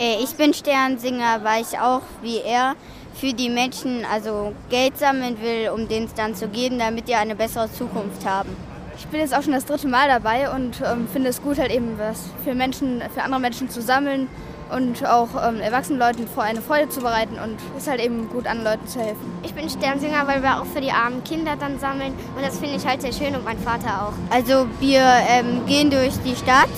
Äh, 0.01 0.23
ich 0.23 0.35
bin 0.35 0.55
Sternsinger, 0.55 1.45
weil 1.45 1.63
ich 1.63 1.79
auch 1.79 2.01
wie 2.23 2.39
er 2.39 2.75
für 3.15 3.35
die 3.35 3.51
Menschen 3.51 4.07
also 4.11 4.55
Geld 4.71 4.99
sammeln 4.99 5.37
will, 5.43 5.69
um 5.69 5.87
denen 5.89 6.07
es 6.07 6.15
dann 6.15 6.35
zu 6.35 6.49
geben, 6.49 6.79
damit 6.79 7.07
die 7.07 7.15
eine 7.15 7.37
bessere 7.37 7.71
Zukunft 7.71 8.25
haben. 8.25 8.49
Ich 8.97 9.07
bin 9.07 9.21
jetzt 9.21 9.35
auch 9.35 9.43
schon 9.43 9.53
das 9.53 9.67
dritte 9.67 9.89
Mal 9.89 10.09
dabei 10.09 10.51
und 10.51 10.81
ähm, 10.81 11.07
finde 11.13 11.29
es 11.29 11.43
gut, 11.43 11.59
halt 11.59 11.71
eben 11.71 11.99
was 11.99 12.31
für 12.45 12.55
Menschen, 12.55 13.03
für 13.15 13.23
andere 13.23 13.41
Menschen 13.41 13.69
zu 13.69 13.83
sammeln 13.83 14.29
und 14.75 15.05
auch 15.05 15.29
ähm, 15.47 15.61
erwachsenen 15.61 15.99
Leuten 15.99 16.29
vor 16.29 16.45
eine 16.45 16.63
Freude 16.63 16.89
zu 16.89 17.01
bereiten 17.01 17.35
und 17.43 17.57
es 17.77 17.83
ist 17.83 17.91
halt 17.91 18.01
eben 18.01 18.29
gut, 18.31 18.47
anderen 18.47 18.73
Leuten 18.73 18.87
zu 18.87 19.01
helfen. 19.01 19.33
Ich 19.43 19.53
bin 19.53 19.69
Sternsinger, 19.69 20.27
weil 20.27 20.43
wir 20.43 20.61
auch 20.61 20.67
für 20.67 20.81
die 20.81 20.93
armen 20.93 21.25
Kinder 21.25 21.57
dann 21.59 21.79
sammeln 21.79 22.15
und 22.37 22.43
das 22.43 22.59
finde 22.59 22.77
ich 22.77 22.87
halt 22.87 23.03
sehr 23.03 23.13
schön 23.13 23.35
und 23.35 23.45
mein 23.45 23.59
Vater 23.59 24.09
auch. 24.09 24.35
Also 24.35 24.67
wir 24.81 25.03
ähm, 25.29 25.67
gehen 25.67 25.91
durch 25.91 26.15
die 26.25 26.37
Stadt 26.37 26.69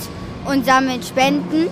und 0.45 0.65
sammeln 0.65 1.03
Spenden 1.03 1.69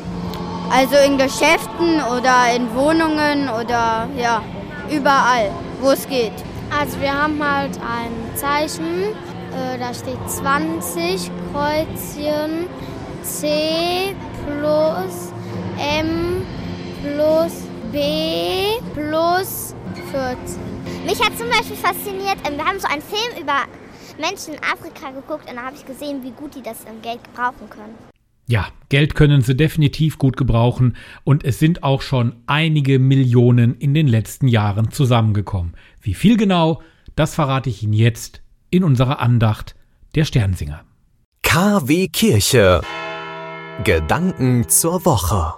also 0.71 0.95
in 0.95 1.17
Geschäften 1.17 2.01
oder 2.01 2.55
in 2.55 2.73
Wohnungen 2.73 3.49
oder 3.49 4.07
ja, 4.17 4.41
überall, 4.89 5.51
wo 5.81 5.91
es 5.91 6.07
geht. 6.07 6.33
Also 6.77 6.99
wir 7.01 7.13
haben 7.13 7.43
halt 7.43 7.77
ein 7.77 8.11
Zeichen, 8.35 9.03
äh, 9.51 9.77
da 9.77 9.93
steht 9.93 10.17
20 10.27 11.29
Kreuzchen 11.51 12.67
C 13.21 14.15
plus 14.47 15.33
M 15.77 16.45
plus 17.03 17.51
B 17.91 18.79
plus 18.93 19.75
14. 20.11 21.05
Mich 21.05 21.19
hat 21.19 21.37
zum 21.37 21.49
Beispiel 21.49 21.75
fasziniert, 21.75 22.37
ähm, 22.47 22.57
wir 22.57 22.65
haben 22.65 22.79
so 22.79 22.87
einen 22.87 23.01
Film 23.01 23.41
über 23.41 23.65
Menschen 24.17 24.53
in 24.53 24.59
Afrika 24.63 25.11
geguckt 25.11 25.49
und 25.49 25.57
da 25.57 25.63
habe 25.63 25.75
ich 25.75 25.85
gesehen, 25.85 26.23
wie 26.23 26.31
gut 26.31 26.55
die 26.55 26.61
das 26.61 26.77
Geld 27.01 27.23
gebrauchen 27.23 27.69
können. 27.69 28.10
Ja, 28.51 28.67
Geld 28.89 29.15
können 29.15 29.41
sie 29.41 29.55
definitiv 29.55 30.17
gut 30.17 30.35
gebrauchen 30.35 30.97
und 31.23 31.45
es 31.45 31.57
sind 31.57 31.83
auch 31.83 32.01
schon 32.01 32.35
einige 32.47 32.99
Millionen 32.99 33.77
in 33.77 33.93
den 33.93 34.09
letzten 34.09 34.49
Jahren 34.49 34.91
zusammengekommen. 34.91 35.73
Wie 36.01 36.13
viel 36.13 36.35
genau, 36.35 36.81
das 37.15 37.33
verrate 37.33 37.69
ich 37.69 37.81
Ihnen 37.81 37.93
jetzt 37.93 38.41
in 38.69 38.83
unserer 38.83 39.21
Andacht 39.21 39.75
der 40.15 40.25
Sternsinger. 40.25 40.83
KW 41.43 42.09
Kirche. 42.09 42.81
Gedanken 43.85 44.67
zur 44.67 45.05
Woche. 45.05 45.53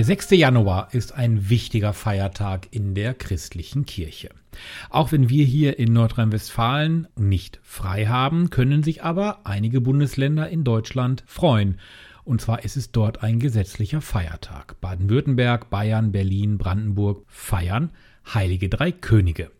Der 0.00 0.06
6. 0.06 0.30
Januar 0.30 0.88
ist 0.94 1.12
ein 1.12 1.50
wichtiger 1.50 1.92
Feiertag 1.92 2.68
in 2.70 2.94
der 2.94 3.12
christlichen 3.12 3.84
Kirche. 3.84 4.30
Auch 4.88 5.12
wenn 5.12 5.28
wir 5.28 5.44
hier 5.44 5.78
in 5.78 5.92
Nordrhein-Westfalen 5.92 7.06
nicht 7.16 7.60
frei 7.62 8.06
haben, 8.06 8.48
können 8.48 8.82
sich 8.82 9.02
aber 9.04 9.40
einige 9.44 9.82
Bundesländer 9.82 10.48
in 10.48 10.64
Deutschland 10.64 11.22
freuen. 11.26 11.76
Und 12.24 12.40
zwar 12.40 12.64
ist 12.64 12.78
es 12.78 12.92
dort 12.92 13.22
ein 13.22 13.40
gesetzlicher 13.40 14.00
Feiertag. 14.00 14.80
Baden-Württemberg, 14.80 15.68
Bayern, 15.68 16.12
Berlin, 16.12 16.56
Brandenburg 16.56 17.26
feiern 17.26 17.90
Heilige 18.32 18.70
Drei 18.70 18.92
Könige. 18.92 19.50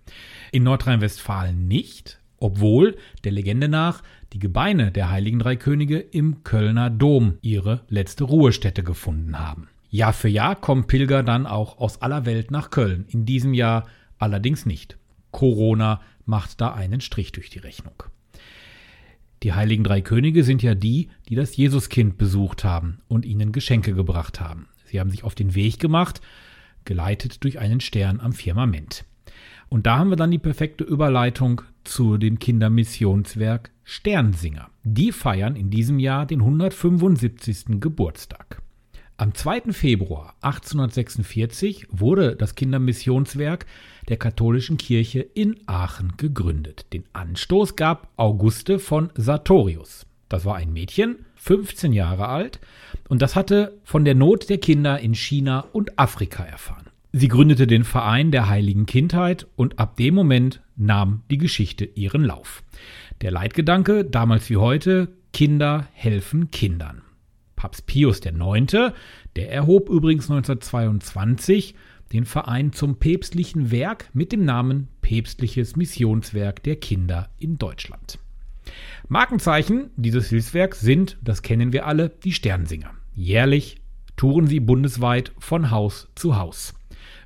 In 0.53 0.63
Nordrhein-Westfalen 0.63 1.69
nicht, 1.69 2.19
obwohl 2.39 2.97
der 3.25 3.33
Legende 3.33 3.69
nach 3.69 4.03
die 4.33 4.39
Gebeine 4.39 4.91
der 4.91 5.11
Heiligen 5.11 5.41
Drei 5.41 5.57
Könige 5.57 5.99
im 5.99 6.45
Kölner 6.45 6.89
Dom 6.89 7.37
ihre 7.43 7.83
letzte 7.91 8.25
Ruhestätte 8.25 8.83
gefunden 8.83 9.39
haben. 9.39 9.69
Jahr 9.91 10.13
für 10.13 10.29
Jahr 10.29 10.55
kommen 10.55 10.87
Pilger 10.87 11.23
dann 11.25 11.47
auch 11.47 11.79
aus 11.79 12.01
aller 12.01 12.25
Welt 12.25 12.53
nach 12.53 12.71
Köln. 12.71 13.07
In 13.09 13.27
diesem 13.27 13.55
Jahr 13.55 13.87
allerdings 14.19 14.65
nicht. 14.65 14.97
Corona 15.33 16.01
macht 16.25 16.61
da 16.61 16.73
einen 16.73 17.01
Strich 17.01 17.33
durch 17.33 17.51
die 17.51 17.59
Rechnung. 17.59 18.05
Die 19.43 19.53
heiligen 19.53 19.85
drei 19.85 20.01
Könige 20.01 20.45
sind 20.45 20.63
ja 20.63 20.75
die, 20.75 21.09
die 21.29 21.35
das 21.35 21.57
Jesuskind 21.57 22.19
besucht 22.19 22.63
haben 22.63 23.01
und 23.09 23.25
ihnen 23.25 23.53
Geschenke 23.53 23.95
gebracht 23.95 24.41
haben. 24.41 24.69
Sie 24.85 25.01
haben 25.01 25.11
sich 25.11 25.25
auf 25.25 25.35
den 25.35 25.55
Weg 25.55 25.81
gemacht, 25.81 26.21
geleitet 26.85 27.43
durch 27.43 27.59
einen 27.59 27.81
Stern 27.81 28.21
am 28.21 28.33
Firmament. 28.33 29.05
Und 29.69 29.87
da 29.87 29.99
haben 29.99 30.11
wir 30.11 30.17
dann 30.17 30.31
die 30.31 30.39
perfekte 30.39 30.85
Überleitung 30.85 31.63
zu 31.85 32.19
dem 32.19 32.39
Kindermissionswerk 32.39 33.71
Sternsinger. 33.83 34.69
Die 34.85 35.11
feiern 35.11 35.57
in 35.57 35.71
diesem 35.71 35.99
Jahr 35.99 36.27
den 36.27 36.41
175. 36.41 37.81
Geburtstag. 37.81 38.63
Am 39.21 39.35
2. 39.35 39.73
Februar 39.73 40.35
1846 40.41 41.89
wurde 41.91 42.37
das 42.37 42.55
Kindermissionswerk 42.55 43.67
der 44.09 44.17
katholischen 44.17 44.79
Kirche 44.79 45.21
in 45.21 45.61
Aachen 45.67 46.15
gegründet. 46.17 46.87
Den 46.95 47.05
Anstoß 47.13 47.77
gab 47.77 48.09
Auguste 48.17 48.79
von 48.79 49.11
Sartorius. 49.15 50.07
Das 50.31 50.47
war 50.47 50.57
ein 50.57 50.73
Mädchen, 50.73 51.27
15 51.35 51.93
Jahre 51.93 52.29
alt, 52.29 52.61
und 53.11 53.21
das 53.21 53.37
hatte 53.37 53.79
von 53.85 54.07
der 54.07 54.15
Not 54.15 54.49
der 54.49 54.57
Kinder 54.57 54.99
in 55.01 55.15
China 55.15 55.67
und 55.75 55.99
Afrika 55.99 56.43
erfahren. 56.43 56.87
Sie 57.13 57.29
gründete 57.29 57.67
den 57.67 57.85
Verein 57.85 58.31
der 58.31 58.49
heiligen 58.49 58.87
Kindheit 58.87 59.47
und 59.55 59.79
ab 59.79 59.97
dem 59.97 60.15
Moment 60.15 60.63
nahm 60.77 61.25
die 61.31 61.37
Geschichte 61.37 61.85
ihren 61.85 62.25
Lauf. 62.25 62.63
Der 63.21 63.33
Leitgedanke, 63.33 64.07
damals 64.07 64.49
wie 64.49 64.57
heute, 64.57 65.09
Kinder 65.35 65.89
helfen 65.93 66.51
Kindern. 66.51 67.03
Papst 67.61 67.85
Pius 67.85 68.23
IX., 68.25 68.95
der 69.37 69.53
erhob 69.53 69.91
übrigens 69.91 70.31
1922 70.31 71.75
den 72.11 72.25
Verein 72.25 72.73
zum 72.73 72.97
päpstlichen 72.97 73.71
Werk 73.71 74.09
mit 74.15 74.33
dem 74.33 74.47
Namen 74.47 74.89
Päpstliches 75.03 75.77
Missionswerk 75.77 76.63
der 76.63 76.77
Kinder 76.77 77.29
in 77.39 77.59
Deutschland. 77.59 78.19
Markenzeichen 79.09 79.91
dieses 79.97 80.31
Hilfswerks 80.31 80.81
sind, 80.81 81.19
das 81.21 81.43
kennen 81.43 81.75
wir 81.75 81.85
alle, 81.85 82.09
die 82.09 82.33
Sternsinger. 82.33 82.93
Jährlich 83.15 83.77
touren 84.17 84.47
sie 84.47 84.61
bundesweit 84.61 85.33
von 85.39 85.71
Haus 85.71 86.09
zu 86.15 86.39
Haus. 86.39 86.73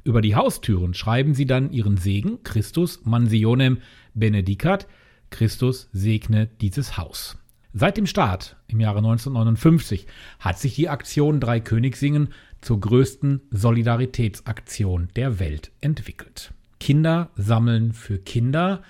Über 0.03 0.21
die 0.21 0.35
Haustüren 0.35 0.95
schreiben 0.95 1.35
sie 1.35 1.47
dann 1.47 1.71
ihren 1.71 1.97
Segen, 1.97 2.43
Christus 2.43 3.03
mansionem 3.05 3.79
benedicat, 4.15 4.89
Christus 5.31 5.89
segne 5.93 6.49
dieses 6.61 6.97
Haus. 6.97 7.39
Seit 7.77 7.97
dem 7.97 8.07
Start 8.07 8.55
im 8.69 8.79
Jahre 8.79 8.99
1959 8.99 10.07
hat 10.39 10.61
sich 10.61 10.77
die 10.77 10.89
Aktion 10.89 11.41
Drei 11.41 11.59
König 11.59 11.97
singen 11.97 12.29
zur 12.61 12.79
größten 12.79 13.41
Solidaritätsaktion 13.51 15.09
der 15.17 15.41
Welt 15.41 15.73
entwickelt. 15.81 16.53
Kinder 16.79 17.31
sammeln 17.35 17.93
für 17.93 18.19
Kinder. 18.19 18.85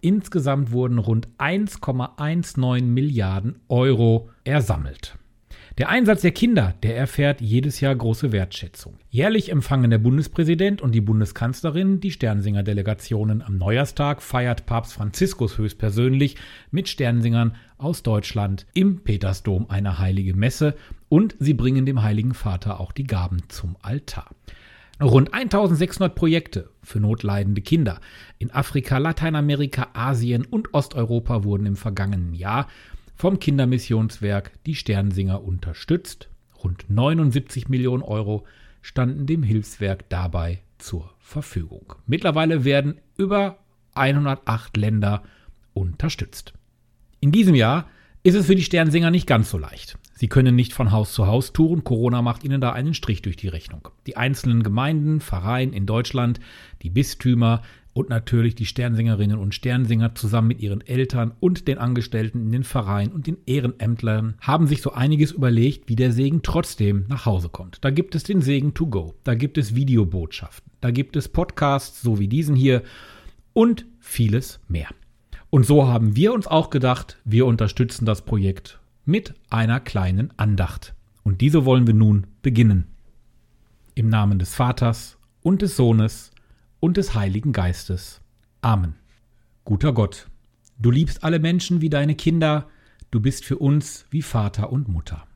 Insgesamt 0.00 0.72
wurden 0.72 0.96
rund 0.96 1.28
1,19 1.36 2.82
Milliarden 2.84 3.60
Euro 3.68 4.30
ersammelt. 4.44 5.18
Der 5.78 5.88
Einsatz 5.88 6.22
der 6.22 6.32
Kinder, 6.32 6.74
der 6.82 6.96
erfährt 6.96 7.40
jedes 7.40 7.80
Jahr 7.80 7.94
große 7.94 8.32
Wertschätzung. 8.32 8.98
Jährlich 9.08 9.50
empfangen 9.50 9.90
der 9.90 9.98
Bundespräsident 9.98 10.82
und 10.82 10.92
die 10.92 11.00
Bundeskanzlerin 11.00 12.00
die 12.00 12.10
Sternsinger-Delegationen. 12.10 13.40
Am 13.40 13.56
Neujahrstag 13.56 14.20
feiert 14.20 14.66
Papst 14.66 14.92
Franziskus 14.92 15.58
höchstpersönlich 15.58 16.36
mit 16.70 16.88
Sternsingern 16.88 17.54
aus 17.80 18.02
Deutschland 18.02 18.66
im 18.74 19.02
Petersdom 19.02 19.66
eine 19.68 19.98
heilige 19.98 20.34
Messe 20.34 20.76
und 21.08 21.34
sie 21.38 21.54
bringen 21.54 21.86
dem 21.86 22.02
Heiligen 22.02 22.34
Vater 22.34 22.80
auch 22.80 22.92
die 22.92 23.06
Gaben 23.06 23.42
zum 23.48 23.76
Altar. 23.82 24.30
Rund 25.00 25.32
1600 25.32 26.14
Projekte 26.14 26.68
für 26.82 27.00
notleidende 27.00 27.62
Kinder 27.62 28.00
in 28.38 28.50
Afrika, 28.50 28.98
Lateinamerika, 28.98 29.88
Asien 29.94 30.44
und 30.44 30.74
Osteuropa 30.74 31.42
wurden 31.42 31.64
im 31.64 31.76
vergangenen 31.76 32.34
Jahr 32.34 32.68
vom 33.16 33.38
Kindermissionswerk 33.38 34.52
Die 34.66 34.74
Sternsinger 34.74 35.42
unterstützt. 35.42 36.28
Rund 36.62 36.84
79 36.88 37.68
Millionen 37.68 38.02
Euro 38.02 38.46
standen 38.82 39.26
dem 39.26 39.42
Hilfswerk 39.42 40.08
dabei 40.10 40.60
zur 40.78 41.10
Verfügung. 41.18 41.94
Mittlerweile 42.06 42.64
werden 42.64 42.98
über 43.16 43.58
108 43.94 44.76
Länder 44.76 45.22
unterstützt. 45.72 46.52
In 47.20 47.32
diesem 47.32 47.54
Jahr 47.54 47.86
ist 48.22 48.34
es 48.34 48.46
für 48.46 48.54
die 48.54 48.62
Sternsinger 48.62 49.10
nicht 49.10 49.26
ganz 49.26 49.50
so 49.50 49.58
leicht. 49.58 49.98
Sie 50.14 50.28
können 50.28 50.54
nicht 50.54 50.72
von 50.72 50.90
Haus 50.90 51.12
zu 51.12 51.26
Haus 51.26 51.52
touren. 51.52 51.84
Corona 51.84 52.20
macht 52.22 52.44
ihnen 52.44 52.60
da 52.60 52.72
einen 52.72 52.94
Strich 52.94 53.22
durch 53.22 53.36
die 53.36 53.48
Rechnung. 53.48 53.88
Die 54.06 54.16
einzelnen 54.16 54.62
Gemeinden, 54.62 55.20
Vereine 55.20 55.74
in 55.74 55.86
Deutschland, 55.86 56.40
die 56.82 56.90
Bistümer, 56.90 57.62
und 57.92 58.08
natürlich 58.08 58.54
die 58.54 58.66
Sternsingerinnen 58.66 59.38
und 59.38 59.54
Sternsinger 59.54 60.14
zusammen 60.14 60.48
mit 60.48 60.60
ihren 60.60 60.80
Eltern 60.80 61.32
und 61.40 61.66
den 61.66 61.78
Angestellten 61.78 62.40
in 62.40 62.52
den 62.52 62.64
Vereinen 62.64 63.12
und 63.12 63.26
den 63.26 63.38
Ehrenämtlern 63.46 64.34
haben 64.40 64.66
sich 64.66 64.80
so 64.80 64.92
einiges 64.92 65.32
überlegt, 65.32 65.88
wie 65.88 65.96
der 65.96 66.12
Segen 66.12 66.42
trotzdem 66.42 67.06
nach 67.08 67.26
Hause 67.26 67.48
kommt. 67.48 67.78
Da 67.84 67.90
gibt 67.90 68.14
es 68.14 68.22
den 68.22 68.42
Segen 68.42 68.74
to 68.74 68.86
go, 68.86 69.14
da 69.24 69.34
gibt 69.34 69.58
es 69.58 69.74
Videobotschaften, 69.74 70.70
da 70.80 70.90
gibt 70.90 71.16
es 71.16 71.28
Podcasts, 71.28 72.00
so 72.00 72.18
wie 72.18 72.28
diesen 72.28 72.54
hier 72.54 72.82
und 73.52 73.86
vieles 73.98 74.60
mehr. 74.68 74.88
Und 75.50 75.66
so 75.66 75.88
haben 75.88 76.14
wir 76.14 76.32
uns 76.32 76.46
auch 76.46 76.70
gedacht, 76.70 77.18
wir 77.24 77.44
unterstützen 77.44 78.06
das 78.06 78.22
Projekt 78.22 78.78
mit 79.04 79.34
einer 79.50 79.80
kleinen 79.80 80.32
Andacht. 80.36 80.94
Und 81.24 81.40
diese 81.40 81.64
wollen 81.64 81.88
wir 81.88 81.94
nun 81.94 82.28
beginnen. 82.40 82.86
Im 83.96 84.08
Namen 84.08 84.38
des 84.38 84.54
Vaters 84.54 85.18
und 85.42 85.62
des 85.62 85.76
Sohnes 85.76 86.30
und 86.78 86.96
des 86.96 87.14
Heiligen 87.14 87.52
Geistes. 87.52 88.20
Amen. 88.62 88.94
Guter 89.64 89.92
Gott, 89.92 90.28
du 90.78 90.92
liebst 90.92 91.24
alle 91.24 91.40
Menschen 91.40 91.80
wie 91.80 91.90
deine 91.90 92.14
Kinder, 92.14 92.68
du 93.10 93.20
bist 93.20 93.44
für 93.44 93.58
uns 93.58 94.06
wie 94.10 94.22
Vater 94.22 94.72
und 94.72 94.88
Mutter. 94.88 95.26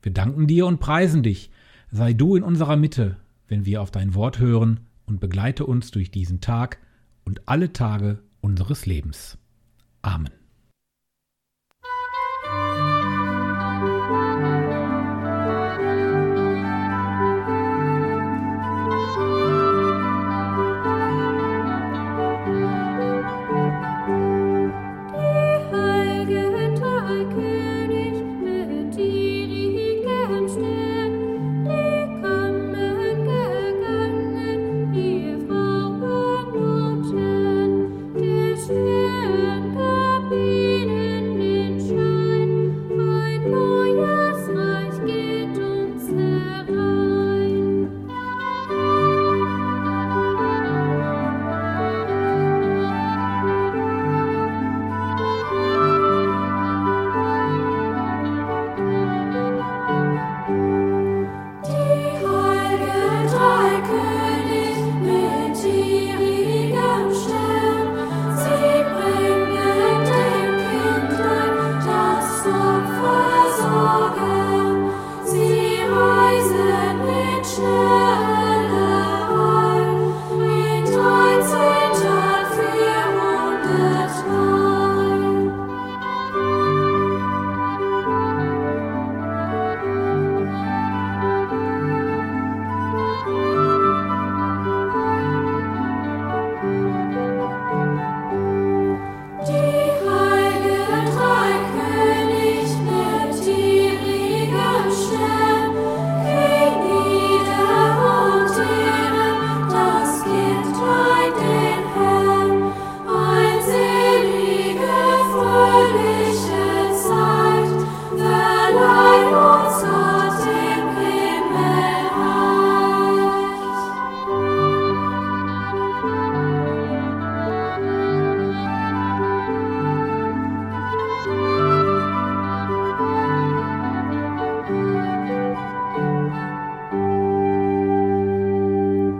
Wir 0.00 0.12
danken 0.12 0.46
dir 0.46 0.66
und 0.66 0.80
preisen 0.80 1.22
dich, 1.22 1.50
sei 1.90 2.14
du 2.14 2.36
in 2.36 2.42
unserer 2.42 2.76
Mitte, 2.76 3.18
wenn 3.48 3.66
wir 3.66 3.82
auf 3.82 3.90
dein 3.90 4.14
Wort 4.14 4.38
hören 4.38 4.80
und 5.04 5.20
begleite 5.20 5.66
uns 5.66 5.90
durch 5.90 6.10
diesen 6.10 6.40
Tag 6.40 6.78
und 7.24 7.48
alle 7.48 7.74
Tage 7.74 8.22
unseres 8.40 8.86
Lebens. 8.86 9.36
Amen. 10.08 10.37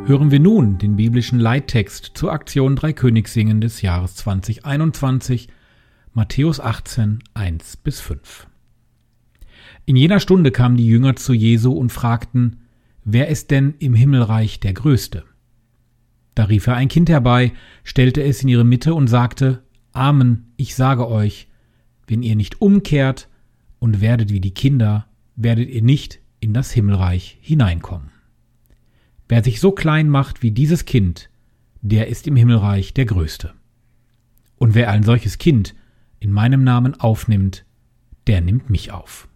Hören 0.09 0.31
wir 0.31 0.41
nun 0.41 0.79
den 0.79 0.97
biblischen 0.97 1.39
Leittext 1.39 2.13
zur 2.15 2.33
Aktion 2.33 2.77
Dreikönigssingen 2.77 3.61
des 3.61 3.83
Jahres 3.83 4.15
2021, 4.17 5.49
Matthäus 6.15 6.61
18, 6.61 7.19
1 7.35 7.77
bis 7.77 8.01
5. 8.01 8.47
In 9.85 9.97
jener 9.97 10.19
Stunde 10.19 10.51
kamen 10.51 10.79
die 10.79 10.87
Jünger 10.87 11.17
zu 11.17 11.35
Jesu 11.35 11.73
und 11.73 11.93
fragten, 11.93 12.61
Wer 13.05 13.29
ist 13.29 13.51
denn 13.51 13.75
im 13.81 13.93
Himmelreich 13.93 14.61
der 14.61 14.73
Größte? 14.73 15.25
Da 16.35 16.45
rief 16.45 16.67
er 16.69 16.77
ein 16.77 16.89
Kind 16.89 17.11
herbei, 17.11 17.53
stellte 17.85 18.23
es 18.23 18.43
in 18.43 18.49
ihre 18.49 18.65
Mitte 18.65 18.95
und 18.95 19.09
sagte, 19.09 19.63
Amen, 19.93 20.55
ich 20.57 20.75
sage 20.75 21.07
euch, 21.07 21.49
wenn 22.07 22.23
ihr 22.23 22.35
nicht 22.35 22.63
umkehrt 22.63 23.29
und 23.79 24.01
werdet 24.01 24.33
wie 24.33 24.41
die 24.41 24.55
Kinder, 24.55 25.07
werdet 25.37 25.69
ihr 25.69 25.83
nicht 25.83 26.21
in 26.41 26.55
das 26.55 26.73
Himmelreich 26.73 27.37
hineinkommen. 27.43 28.18
Wer 29.29 29.45
sich 29.45 29.61
so 29.61 29.73
klein 29.73 30.09
macht 30.09 30.43
wie 30.43 30.51
dieses 30.51 30.85
Kind, 30.85 31.31
der 31.81 32.09
ist 32.09 32.27
im 32.27 32.37
Himmelreich 32.37 32.95
der 32.95 33.05
Größte. 33.05 33.53
Und 34.57 34.75
wer 34.75 34.91
ein 34.91 35.03
solches 35.03 35.39
Kind 35.39 35.75
in 36.19 36.33
meinem 36.33 36.65
Namen 36.65 36.99
aufnimmt, 36.99 37.65
der 38.27 38.41
nimmt 38.41 38.71
mich 38.71 38.91
auf. 38.91 39.29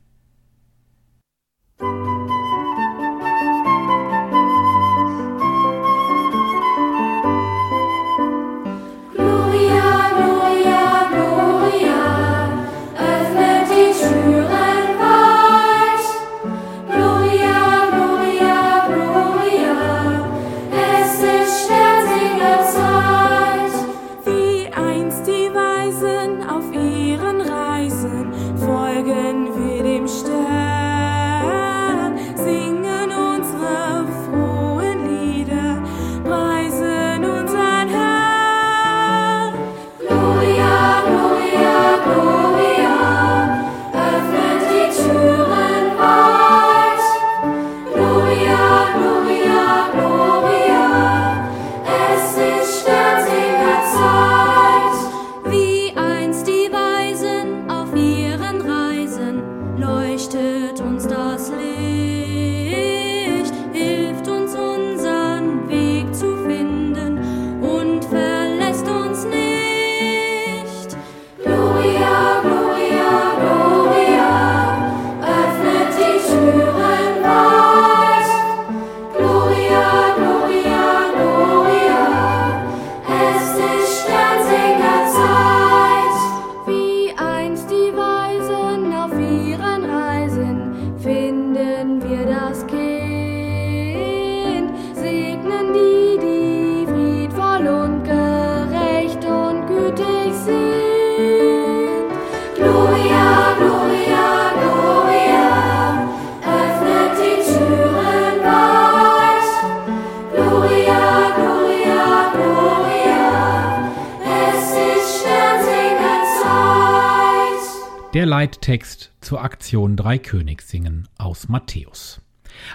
Leittext 118.43 119.13
zur 119.21 119.41
Aktion 119.45 119.95
Dreikönigssingen 119.95 121.07
aus 121.17 121.49
Matthäus. 121.49 122.21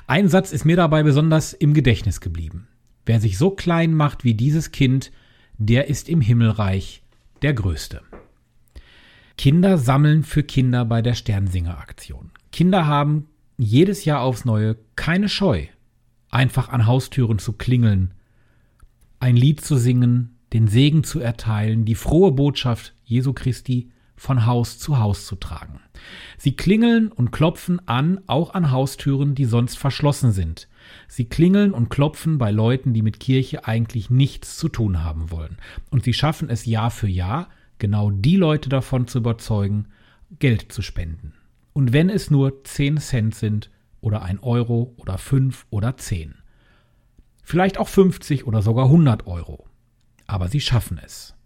Ein 0.07 0.29
Satz 0.29 0.53
ist 0.53 0.63
mir 0.63 0.77
dabei 0.77 1.03
besonders 1.03 1.51
im 1.51 1.73
Gedächtnis 1.73 2.21
geblieben. 2.21 2.69
Wer 3.05 3.19
sich 3.19 3.37
so 3.37 3.49
klein 3.51 3.93
macht 3.93 4.23
wie 4.23 4.33
dieses 4.33 4.71
Kind, 4.71 5.11
der 5.57 5.89
ist 5.89 6.07
im 6.07 6.21
Himmelreich 6.21 7.03
der 7.41 7.53
Größte. 7.53 8.01
Kinder 9.37 9.77
sammeln 9.77 10.23
für 10.23 10.41
Kinder 10.41 10.85
bei 10.85 11.01
der 11.01 11.15
Sternsinger-Aktion. 11.15 12.31
Kinder 12.53 12.87
haben 12.87 13.27
jedes 13.57 14.05
Jahr 14.05 14.21
aufs 14.21 14.45
Neue 14.45 14.77
keine 14.95 15.27
Scheu, 15.27 15.65
einfach 16.29 16.69
an 16.69 16.85
Haustüren 16.85 17.39
zu 17.39 17.51
klingeln, 17.51 18.13
ein 19.19 19.35
Lied 19.35 19.59
zu 19.59 19.75
singen, 19.75 20.37
den 20.53 20.69
Segen 20.69 21.03
zu 21.03 21.19
erteilen, 21.19 21.83
die 21.83 21.95
frohe 21.95 22.31
Botschaft 22.31 22.95
Jesu 23.03 23.33
Christi 23.33 23.89
von 24.17 24.45
Haus 24.45 24.79
zu 24.79 24.99
Haus 24.99 25.25
zu 25.25 25.35
tragen. 25.35 25.79
Sie 26.37 26.55
klingeln 26.55 27.11
und 27.11 27.31
klopfen 27.31 27.87
an, 27.87 28.19
auch 28.27 28.53
an 28.53 28.71
Haustüren, 28.71 29.35
die 29.35 29.45
sonst 29.45 29.77
verschlossen 29.77 30.31
sind. 30.31 30.67
Sie 31.07 31.25
klingeln 31.25 31.71
und 31.71 31.89
klopfen 31.89 32.37
bei 32.37 32.51
Leuten, 32.51 32.93
die 32.93 33.03
mit 33.03 33.19
Kirche 33.19 33.65
eigentlich 33.65 34.09
nichts 34.09 34.57
zu 34.57 34.67
tun 34.67 35.03
haben 35.03 35.31
wollen. 35.31 35.57
Und 35.91 36.03
sie 36.03 36.13
schaffen 36.13 36.49
es 36.49 36.65
Jahr 36.65 36.91
für 36.91 37.07
Jahr, 37.07 37.49
genau 37.77 38.09
die 38.09 38.35
Leute 38.35 38.69
davon 38.69 39.07
zu 39.07 39.19
überzeugen, 39.19 39.87
Geld 40.39 40.71
zu 40.71 40.81
spenden. 40.81 41.33
Und 41.73 41.93
wenn 41.93 42.09
es 42.09 42.31
nur 42.31 42.63
10 42.63 42.97
Cent 42.97 43.35
sind 43.35 43.69
oder 44.01 44.23
ein 44.23 44.39
Euro 44.39 44.95
oder 44.97 45.17
5 45.17 45.67
oder 45.69 45.95
10. 45.95 46.35
Vielleicht 47.43 47.77
auch 47.77 47.87
50 47.87 48.47
oder 48.47 48.61
sogar 48.61 48.85
100 48.85 49.27
Euro. 49.27 49.65
Aber 50.25 50.49
sie 50.49 50.59
schaffen 50.59 50.99
es. 51.03 51.36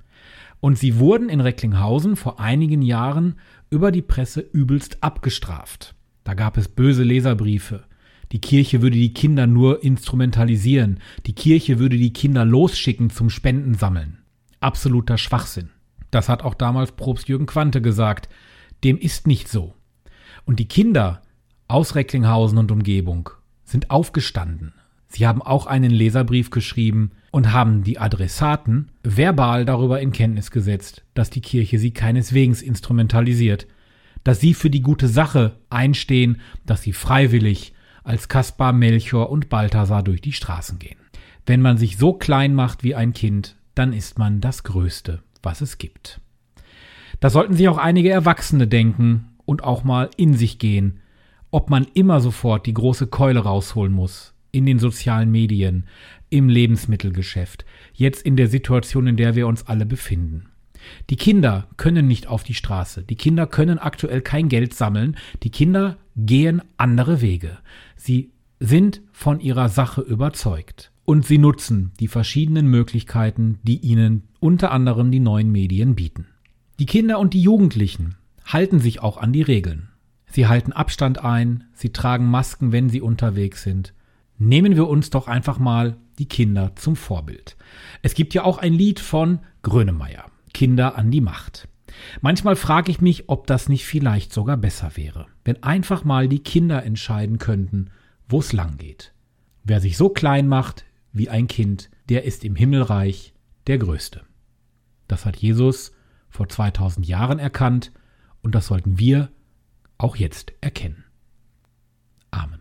Und 0.62 0.78
sie 0.78 1.00
wurden 1.00 1.28
in 1.28 1.42
Recklinghausen 1.42 2.16
vor 2.16 2.40
einigen 2.40 2.82
Jahren 2.82 3.36
über 3.70 3.92
die 3.92 4.04
Presse 4.04 4.40
übelst 4.40 5.04
abgestraft. 5.04 5.96
Da 6.24 6.36
gab 6.36 6.56
es 6.56 6.70
böse 6.70 7.04
Leserbriefe. 7.04 7.84
Die 8.32 8.40
Kirche 8.40 8.82
würde 8.82 8.96
die 8.96 9.14
Kinder 9.14 9.48
nur 9.48 9.84
instrumentalisieren. 9.84 11.00
Die 11.26 11.34
Kirche 11.34 11.80
würde 11.80 11.98
die 11.98 12.14
Kinder 12.14 12.46
losschicken 12.46 13.10
zum 13.10 13.30
Spendensammeln. 13.30 14.20
Absoluter 14.62 15.18
Schwachsinn. 15.18 15.72
Das 16.12 16.30
hat 16.30 16.44
auch 16.44 16.54
damals 16.54 16.92
Probst 16.94 17.28
Jürgen 17.28 17.48
Quante 17.48 17.82
gesagt. 17.82 18.30
Dem 18.84 18.98
ist 18.98 19.28
nicht 19.28 19.50
so. 19.50 19.74
Und 20.46 20.60
die 20.60 20.68
Kinder 20.68 21.22
aus 21.68 21.96
Recklinghausen 21.96 22.58
und 22.58 22.72
Umgebung 22.72 23.32
sind 23.64 23.90
aufgestanden. 23.90 24.74
Sie 25.14 25.28
haben 25.28 25.42
auch 25.42 25.66
einen 25.66 25.92
Leserbrief 25.92 26.52
geschrieben 26.52 27.12
und 27.32 27.52
haben 27.52 27.84
die 27.84 28.00
Adressaten 28.00 28.88
verbal 29.04 29.66
darüber 29.66 30.00
in 30.00 30.14
Kenntnis 30.14 30.52
gesetzt, 30.52 31.04
dass 31.14 31.30
die 31.30 31.42
Kirche 31.42 31.80
sie 31.80 31.92
keineswegs 31.92 32.62
instrumentalisiert, 32.62 33.68
dass 34.24 34.40
sie 34.40 34.54
für 34.54 34.70
die 34.70 34.82
gute 34.82 35.10
Sache 35.10 35.58
einstehen, 35.70 36.40
dass 36.66 36.84
sie 36.84 36.94
freiwillig 36.94 37.74
als 38.06 38.30
Kaspar, 38.30 38.72
Melchior 38.72 39.30
und 39.30 39.50
Balthasar 39.50 40.02
durch 40.02 40.22
die 40.22 40.32
Straßen 40.32 40.80
gehen. 40.80 40.98
Wenn 41.46 41.62
man 41.62 41.78
sich 41.78 41.98
so 41.98 42.14
klein 42.14 42.56
macht 42.56 42.84
wie 42.84 42.96
ein 42.96 43.12
Kind, 43.12 43.58
dann 43.76 43.92
ist 43.92 44.18
man 44.18 44.40
das 44.40 44.64
Größte, 44.64 45.22
was 45.44 45.60
es 45.60 45.78
gibt. 45.78 46.22
Das 47.20 47.34
sollten 47.34 47.54
sich 47.54 47.68
auch 47.68 47.78
einige 47.78 48.12
Erwachsene 48.12 48.66
denken 48.66 49.26
und 49.46 49.64
auch 49.64 49.84
mal 49.84 50.10
in 50.16 50.36
sich 50.36 50.58
gehen, 50.58 51.02
ob 51.52 51.70
man 51.70 51.86
immer 51.94 52.22
sofort 52.22 52.66
die 52.66 52.74
große 52.74 53.08
Keule 53.08 53.42
rausholen 53.42 53.92
muss, 53.92 54.31
in 54.52 54.66
den 54.66 54.80
sozialen 54.80 55.32
Medien, 55.32 55.86
im 56.30 56.50
Lebensmittelgeschäft, 56.50 57.66
jetzt 57.94 58.26
in 58.26 58.38
der 58.38 58.48
Situation, 58.48 59.08
in 59.08 59.18
der 59.18 59.36
wir 59.36 59.48
uns 59.48 59.68
alle 59.68 59.86
befinden. 59.86 60.48
Die 61.10 61.16
Kinder 61.16 61.68
können 61.78 62.08
nicht 62.08 62.28
auf 62.28 62.44
die 62.44 62.54
Straße, 62.54 63.04
die 63.04 63.16
Kinder 63.16 63.48
können 63.48 63.78
aktuell 63.78 64.22
kein 64.22 64.50
Geld 64.50 64.74
sammeln, 64.74 65.18
die 65.44 65.52
Kinder 65.52 65.98
gehen 66.16 66.62
andere 66.78 67.22
Wege. 67.22 67.60
Sie 67.96 68.32
sind 68.60 69.02
von 69.12 69.40
ihrer 69.40 69.70
Sache 69.70 70.02
überzeugt 70.02 70.92
und 71.04 71.26
sie 71.26 71.38
nutzen 71.38 71.92
die 72.00 72.08
verschiedenen 72.08 72.68
Möglichkeiten, 72.68 73.60
die 73.64 73.78
ihnen 73.78 74.24
unter 74.40 74.72
anderem 74.72 75.12
die 75.12 75.20
neuen 75.20 75.52
Medien 75.52 75.96
bieten. 75.96 76.28
Die 76.80 76.86
Kinder 76.86 77.20
und 77.20 77.34
die 77.34 77.42
Jugendlichen 77.42 78.16
halten 78.46 78.80
sich 78.80 79.02
auch 79.02 79.18
an 79.18 79.34
die 79.34 79.42
Regeln. 79.42 79.90
Sie 80.26 80.48
halten 80.48 80.72
Abstand 80.72 81.24
ein, 81.24 81.66
sie 81.74 81.92
tragen 81.92 82.26
Masken, 82.26 82.72
wenn 82.72 82.90
sie 82.90 83.02
unterwegs 83.02 83.64
sind, 83.64 83.94
nehmen 84.42 84.76
wir 84.76 84.88
uns 84.88 85.12
doch 85.12 85.28
einfach 85.28 85.60
mal 85.60 85.98
die 86.18 86.28
Kinder 86.28 86.76
zum 86.76 86.96
Vorbild. 86.96 87.56
Es 88.02 88.16
gibt 88.16 88.34
ja 88.34 88.44
auch 88.44 88.58
ein 88.58 88.74
Lied 88.74 89.00
von 89.00 89.40
Grönemeyer, 89.62 90.26
Kinder 90.54 90.98
an 90.98 91.12
die 91.12 91.22
Macht. 91.22 91.68
Manchmal 92.22 92.56
frage 92.56 92.90
ich 92.90 93.02
mich, 93.02 93.30
ob 93.30 93.46
das 93.46 93.70
nicht 93.70 93.86
vielleicht 93.86 94.34
sogar 94.34 94.58
besser 94.58 94.92
wäre, 94.96 95.28
wenn 95.46 95.62
einfach 95.62 96.04
mal 96.04 96.28
die 96.28 96.40
Kinder 96.40 96.84
entscheiden 96.84 97.38
könnten, 97.38 97.92
wo 98.28 98.40
es 98.40 98.52
lang 98.52 98.78
geht. 98.78 99.14
Wer 99.64 99.80
sich 99.80 99.96
so 99.96 100.10
klein 100.10 100.48
macht 100.48 100.86
wie 101.14 101.30
ein 101.30 101.48
Kind, 101.48 101.92
der 102.10 102.24
ist 102.24 102.44
im 102.44 102.56
Himmelreich 102.56 103.34
der 103.68 103.78
Größte. 103.78 104.24
Das 105.08 105.26
hat 105.26 105.36
Jesus 105.36 105.92
vor 106.30 106.50
2000 106.50 107.06
Jahren 107.06 107.38
erkannt 107.38 107.92
und 108.42 108.56
das 108.56 108.68
sollten 108.68 108.98
wir 108.98 109.30
auch 109.98 110.16
jetzt 110.16 110.54
erkennen. 110.62 111.04
Amen. 112.32 112.61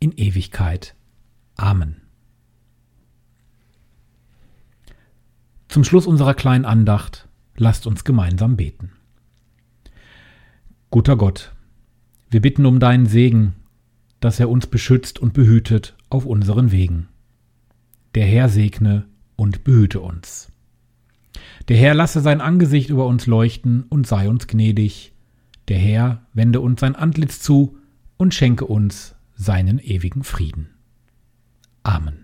in 0.00 0.12
Ewigkeit. 0.12 0.94
Amen. 1.56 2.02
Zum 5.68 5.84
Schluss 5.84 6.06
unserer 6.06 6.34
kleinen 6.34 6.64
Andacht 6.64 7.28
lasst 7.56 7.86
uns 7.86 8.04
gemeinsam 8.04 8.56
beten. 8.56 8.92
Guter 10.90 11.16
Gott, 11.16 11.52
wir 12.30 12.40
bitten 12.40 12.66
um 12.66 12.78
deinen 12.78 13.06
Segen, 13.06 13.54
dass 14.20 14.40
er 14.40 14.48
uns 14.48 14.66
beschützt 14.66 15.18
und 15.18 15.32
behütet 15.32 15.96
auf 16.10 16.26
unseren 16.26 16.70
Wegen. 16.70 17.08
Der 18.14 18.24
Herr 18.24 18.48
segne 18.48 19.06
und 19.36 19.64
behüte 19.64 20.00
uns. 20.00 20.52
Der 21.68 21.76
Herr 21.76 21.94
lasse 21.94 22.20
sein 22.20 22.40
Angesicht 22.40 22.90
über 22.90 23.06
uns 23.06 23.26
leuchten 23.26 23.84
und 23.88 24.06
sei 24.06 24.28
uns 24.28 24.46
gnädig. 24.46 25.12
Der 25.68 25.78
Herr 25.78 26.22
wende 26.32 26.60
uns 26.60 26.80
sein 26.80 26.94
Antlitz 26.94 27.40
zu 27.40 27.78
und 28.16 28.34
schenke 28.34 28.66
uns 28.66 29.13
seinen 29.44 29.78
ewigen 29.78 30.24
Frieden. 30.24 30.74
Amen. 31.82 32.23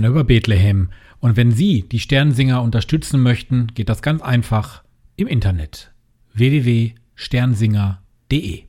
Sterne 0.00 0.12
über 0.12 0.24
Bethlehem. 0.24 0.88
Und 1.18 1.36
wenn 1.36 1.52
Sie 1.52 1.86
die 1.86 2.00
Sternsinger 2.00 2.62
unterstützen 2.62 3.22
möchten, 3.22 3.66
geht 3.74 3.90
das 3.90 4.00
ganz 4.00 4.22
einfach 4.22 4.82
im 5.16 5.26
Internet 5.26 5.92
www.sternsinger.de. 6.32 8.62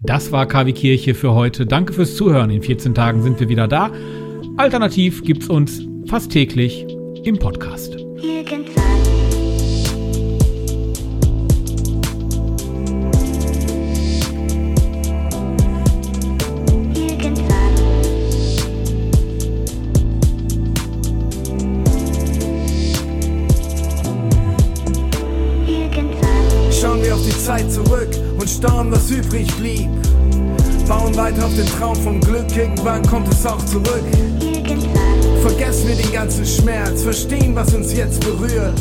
Das 0.00 0.32
war 0.32 0.46
KW 0.46 0.72
Kirche 0.72 1.14
für 1.14 1.34
heute. 1.34 1.66
Danke 1.66 1.92
fürs 1.92 2.16
Zuhören. 2.16 2.48
In 2.50 2.62
14 2.62 2.94
Tagen 2.94 3.22
sind 3.22 3.38
wir 3.40 3.50
wieder 3.50 3.68
da. 3.68 3.90
Alternativ 4.56 5.22
gibt's 5.22 5.48
uns 5.48 5.82
Fast 6.06 6.32
täglich 6.32 6.86
im 7.24 7.38
Podcast. 7.38 7.98
Schauen 8.20 8.64
übrig 29.10 29.46
blieb. 29.56 29.88
Bauen 30.86 31.14
weiter 31.16 31.44
auf 31.44 31.54
den 31.54 31.66
Traum 31.66 31.96
vom 31.96 32.20
Glück, 32.20 32.56
irgendwann 32.56 33.02
kommt 33.06 33.28
es 33.32 33.44
auch 33.46 33.64
zurück. 33.64 34.04
Vergessen 35.42 35.88
wir 35.88 35.96
den 35.96 36.12
ganzen 36.12 36.44
Schmerz, 36.44 37.02
verstehen, 37.02 37.54
was 37.54 37.74
uns 37.74 37.92
jetzt 37.92 38.20
berührt. 38.20 38.80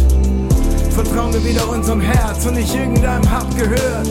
Vertrauen 0.92 1.34
wir 1.34 1.46
wieder 1.46 1.70
unserem 1.70 2.02
Herz 2.02 2.46
und 2.46 2.56
nicht 2.56 2.74
irgendeinem 2.74 3.30
Hab 3.30 3.56
gehört. 3.58 4.08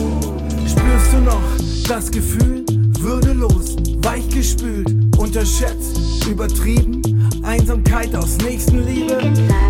Spürst 0.65 1.13
du 1.13 1.19
noch 1.25 1.41
das 1.87 2.09
Gefühl? 2.11 2.65
Würdelos, 2.99 3.75
weichgespült, 3.97 4.89
unterschätzt, 5.17 6.25
übertrieben. 6.29 7.01
Einsamkeit 7.43 8.15
aus 8.15 8.37
Nächstenliebe. 8.37 9.17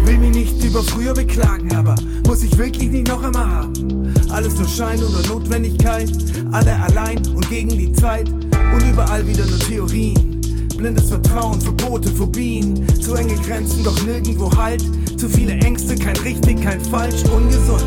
Will 0.06 0.18
mich 0.18 0.36
nicht 0.36 0.64
über 0.64 0.84
früher 0.84 1.14
beklagen, 1.14 1.76
aber 1.76 1.96
muss 2.26 2.44
ich 2.44 2.58
wirklich 2.58 2.90
nicht 2.90 3.08
noch 3.08 3.24
einmal 3.24 3.48
haben. 3.48 4.14
Alles 4.30 4.58
nur 4.58 4.68
Schein 4.68 5.00
oder 5.04 5.28
Notwendigkeit, 5.28 6.12
alle 6.52 6.76
allein 6.82 7.18
und 7.36 7.50
gegen 7.50 7.70
die 7.70 7.92
Zeit 7.94 8.30
und 8.30 8.84
überall 8.90 9.26
wieder 9.28 9.46
nur 9.46 9.60
Theorien. 9.60 10.42
Blindes 10.78 11.10
Vertrauen, 11.10 11.60
Verbote, 11.60 12.10
Phobien, 12.10 12.86
zu 13.02 13.16
enge 13.16 13.36
Grenzen, 13.36 13.84
doch 13.84 14.00
nirgendwo 14.04 14.56
Halt. 14.56 14.84
Zu 15.18 15.28
viele 15.28 15.54
Ängste, 15.54 15.96
kein 15.96 16.16
richtig, 16.18 16.62
kein 16.62 16.80
falsch, 16.80 17.24
ungesund 17.36 17.84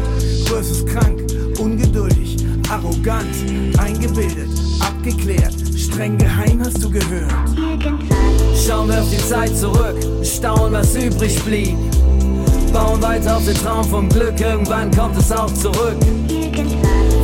versus 0.46 0.84
krank, 0.84 1.22
ungeduldig, 1.60 2.36
arrogant, 2.68 3.28
eingebildet, 3.78 4.50
abgeklärt, 4.80 5.54
streng 5.76 6.18
geheim 6.18 6.60
hast 6.64 6.82
du 6.82 6.90
gehört. 6.90 7.32
Schauen 8.66 8.88
wir 8.88 9.00
auf 9.00 9.10
die 9.10 9.28
Zeit 9.28 9.56
zurück, 9.56 9.96
staunen, 10.24 10.72
was 10.72 10.96
übrig 10.96 11.40
blieb. 11.44 11.76
Bauen 12.72 13.02
weiter 13.02 13.36
auf 13.36 13.44
den 13.44 13.54
Traum 13.54 13.84
vom 13.84 14.08
Glück, 14.08 14.40
irgendwann 14.40 14.90
kommt 14.92 15.16
es 15.18 15.32
auch 15.32 15.52
zurück. 15.54 15.96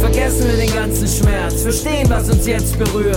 Vergessen 0.00 0.46
wir 0.48 0.56
den 0.56 0.74
ganzen 0.74 1.06
Schmerz, 1.06 1.62
verstehen, 1.62 2.08
was 2.08 2.28
uns 2.28 2.46
jetzt 2.46 2.78
berührt. 2.78 3.16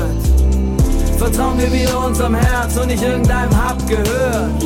Vertrauen 1.18 1.58
wir 1.60 1.72
wieder 1.72 2.06
unserem 2.06 2.36
Herz 2.36 2.78
und 2.78 2.88
nicht 2.88 3.04
irgendeinem 3.04 3.56
Hab 3.56 3.86
gehört. 3.88 4.64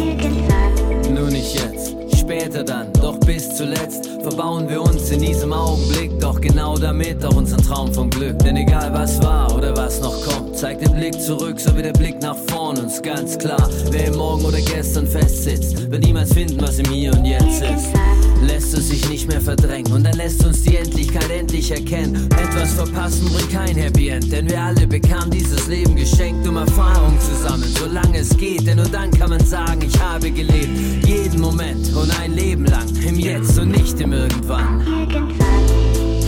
Nur 1.09 1.29
nicht 1.29 1.55
jetzt, 1.55 1.92
später 2.23 2.63
dann, 2.63 2.91
doch 2.93 3.19
bis 3.19 3.55
zuletzt 3.55 4.09
verbauen 4.21 4.69
wir 4.69 4.81
uns 4.81 5.11
in 5.11 5.19
diesem 5.19 5.51
Augenblick, 5.51 6.17
doch 6.19 6.39
genau 6.39 6.77
damit 6.77 7.23
auch 7.25 7.35
unseren 7.35 7.61
Traum 7.61 7.93
vom 7.93 8.09
Glück. 8.09 8.39
Denn 8.39 8.55
egal 8.55 8.93
was 8.93 9.21
war 9.21 9.53
oder 9.55 9.75
was 9.75 9.99
noch 9.99 10.15
kommt, 10.25 10.57
zeigt 10.57 10.81
den 10.81 10.93
Blick 10.93 11.19
zurück, 11.19 11.59
so 11.59 11.75
wie 11.77 11.81
der 11.81 11.91
Blick 11.91 12.21
nach 12.21 12.37
vorn 12.47 12.77
uns 12.77 13.01
ganz 13.01 13.37
klar. 13.37 13.69
Wer 13.91 14.07
im 14.07 14.15
Morgen 14.15 14.45
oder 14.45 14.61
gestern 14.61 15.05
festsitzt, 15.05 15.91
wird 15.91 16.03
niemals 16.03 16.33
finden, 16.33 16.61
was 16.61 16.79
im 16.79 16.85
Hier 16.85 17.11
und 17.11 17.25
Jetzt 17.25 17.61
ist. 17.61 18.32
Lässt 18.47 18.73
es 18.73 18.89
sich 18.89 19.09
nicht 19.09 19.27
mehr 19.27 19.41
verdrängen 19.41 19.91
und 19.93 20.03
dann 20.03 20.15
lässt 20.15 20.45
uns 20.45 20.63
die 20.63 20.75
Endlichkeit 20.77 21.29
endlich 21.29 21.71
erkennen. 21.71 22.29
Etwas 22.31 22.73
verpassen 22.73 23.29
bringt 23.33 23.51
kein 23.51 23.75
Happy 23.75 24.09
End, 24.09 24.31
denn 24.31 24.49
wir 24.49 24.61
alle 24.61 24.85
bekamen 24.85 25.31
dieses 25.31 25.67
Leben 25.67 25.95
geschenkt, 25.95 26.47
um 26.47 26.57
Erfahrung 26.57 27.17
zu 27.19 27.35
sammeln, 27.35 27.73
solange 27.79 28.19
es 28.19 28.35
geht. 28.37 28.67
Denn 28.67 28.77
nur 28.77 28.89
dann 28.89 29.11
kann 29.11 29.29
man 29.29 29.43
sagen, 29.45 29.81
ich 29.81 29.99
habe 29.99 30.31
gelebt. 30.31 30.69
Jeden 31.05 31.39
Moment 31.39 31.93
und 31.95 32.19
ein 32.19 32.33
Leben 32.33 32.65
lang, 32.65 32.87
im 33.07 33.17
Jetzt 33.17 33.57
und 33.57 33.71
nicht 33.71 33.99
im 33.99 34.13
Irgendwann. 34.13 34.81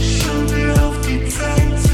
Schauen 0.02 0.56
wir 0.56 0.86
auf 0.86 0.96
die 1.02 1.30
Zeit 1.30 1.85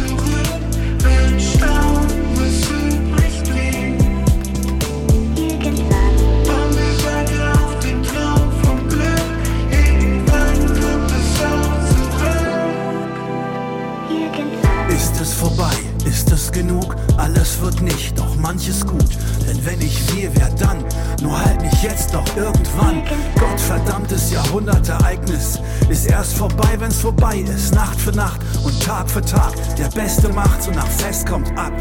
Jahrhundertereignis 24.52 25.62
ist 25.90 26.08
erst 26.08 26.34
vorbei, 26.34 26.76
wenn's 26.78 26.98
vorbei 26.98 27.38
ist. 27.38 27.74
Nacht 27.74 27.98
für 27.98 28.12
Nacht 28.12 28.42
und 28.66 28.84
Tag 28.84 29.10
für 29.10 29.22
Tag. 29.22 29.54
Der 29.78 29.88
Beste 29.88 30.28
macht's 30.34 30.68
und 30.68 30.76
nach 30.76 30.88
Fest 30.88 31.26
kommt 31.26 31.58
ab. 31.58 31.72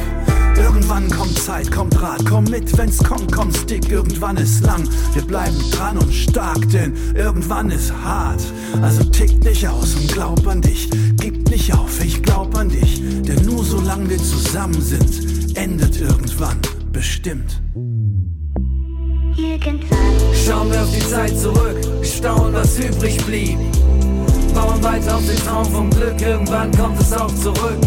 Irgendwann 0.56 1.10
kommt 1.10 1.36
Zeit, 1.36 1.68
kommt 1.72 2.00
Rat, 2.00 2.24
komm 2.28 2.44
mit, 2.44 2.78
wenn's 2.78 2.98
kommt, 2.98 3.32
kommt's 3.32 3.66
dick. 3.66 3.90
Irgendwann 3.90 4.36
ist 4.36 4.64
lang, 4.64 4.88
wir 5.14 5.22
bleiben 5.22 5.56
dran 5.72 5.98
und 5.98 6.12
stark, 6.12 6.68
denn 6.70 6.94
irgendwann 7.16 7.72
ist 7.72 7.92
hart. 8.04 8.40
Also 8.82 9.02
tick 9.02 9.40
dich 9.40 9.66
aus 9.66 9.96
und 9.96 10.06
glaub 10.12 10.46
an 10.46 10.60
dich. 10.60 10.88
Gib 11.16 11.50
nicht 11.50 11.74
auf, 11.74 12.00
ich 12.04 12.22
glaub 12.22 12.56
an 12.56 12.68
dich. 12.68 13.02
Denn 13.22 13.44
nur 13.46 13.64
solange 13.64 14.10
wir 14.10 14.18
zusammen 14.18 14.80
sind, 14.80 15.56
endet 15.56 16.00
irgendwann 16.00 16.58
bestimmt. 16.92 17.60
Schauen 19.40 20.70
wir 20.70 20.82
auf 20.82 20.90
die 20.90 21.08
Zeit 21.08 21.38
zurück, 21.38 21.78
staunen, 22.02 22.52
was 22.52 22.78
übrig 22.78 23.16
blieb. 23.24 23.58
Bauen 24.54 24.82
weiter 24.82 25.16
auf 25.16 25.26
den 25.26 25.36
Traum 25.38 25.64
vom 25.64 25.90
Glück, 25.90 26.20
irgendwann 26.20 26.70
kommt 26.76 27.00
es 27.00 27.12
auch 27.12 27.34
zurück. 27.34 27.78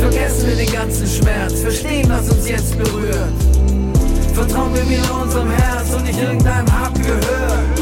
Vergessen 0.00 0.48
wir 0.48 0.56
den 0.56 0.72
ganzen 0.72 1.06
Schmerz, 1.06 1.60
verstehen, 1.60 2.08
was 2.08 2.28
uns 2.30 2.48
jetzt 2.48 2.76
berührt. 2.76 3.32
Vertrauen 4.34 4.74
wir 4.74 4.88
wieder 4.88 5.22
unserem 5.22 5.50
Herz 5.50 5.94
und 5.94 6.04
nicht 6.04 6.20
irgendeinem 6.20 6.80
Hab 6.80 6.94
gehört. 6.94 7.73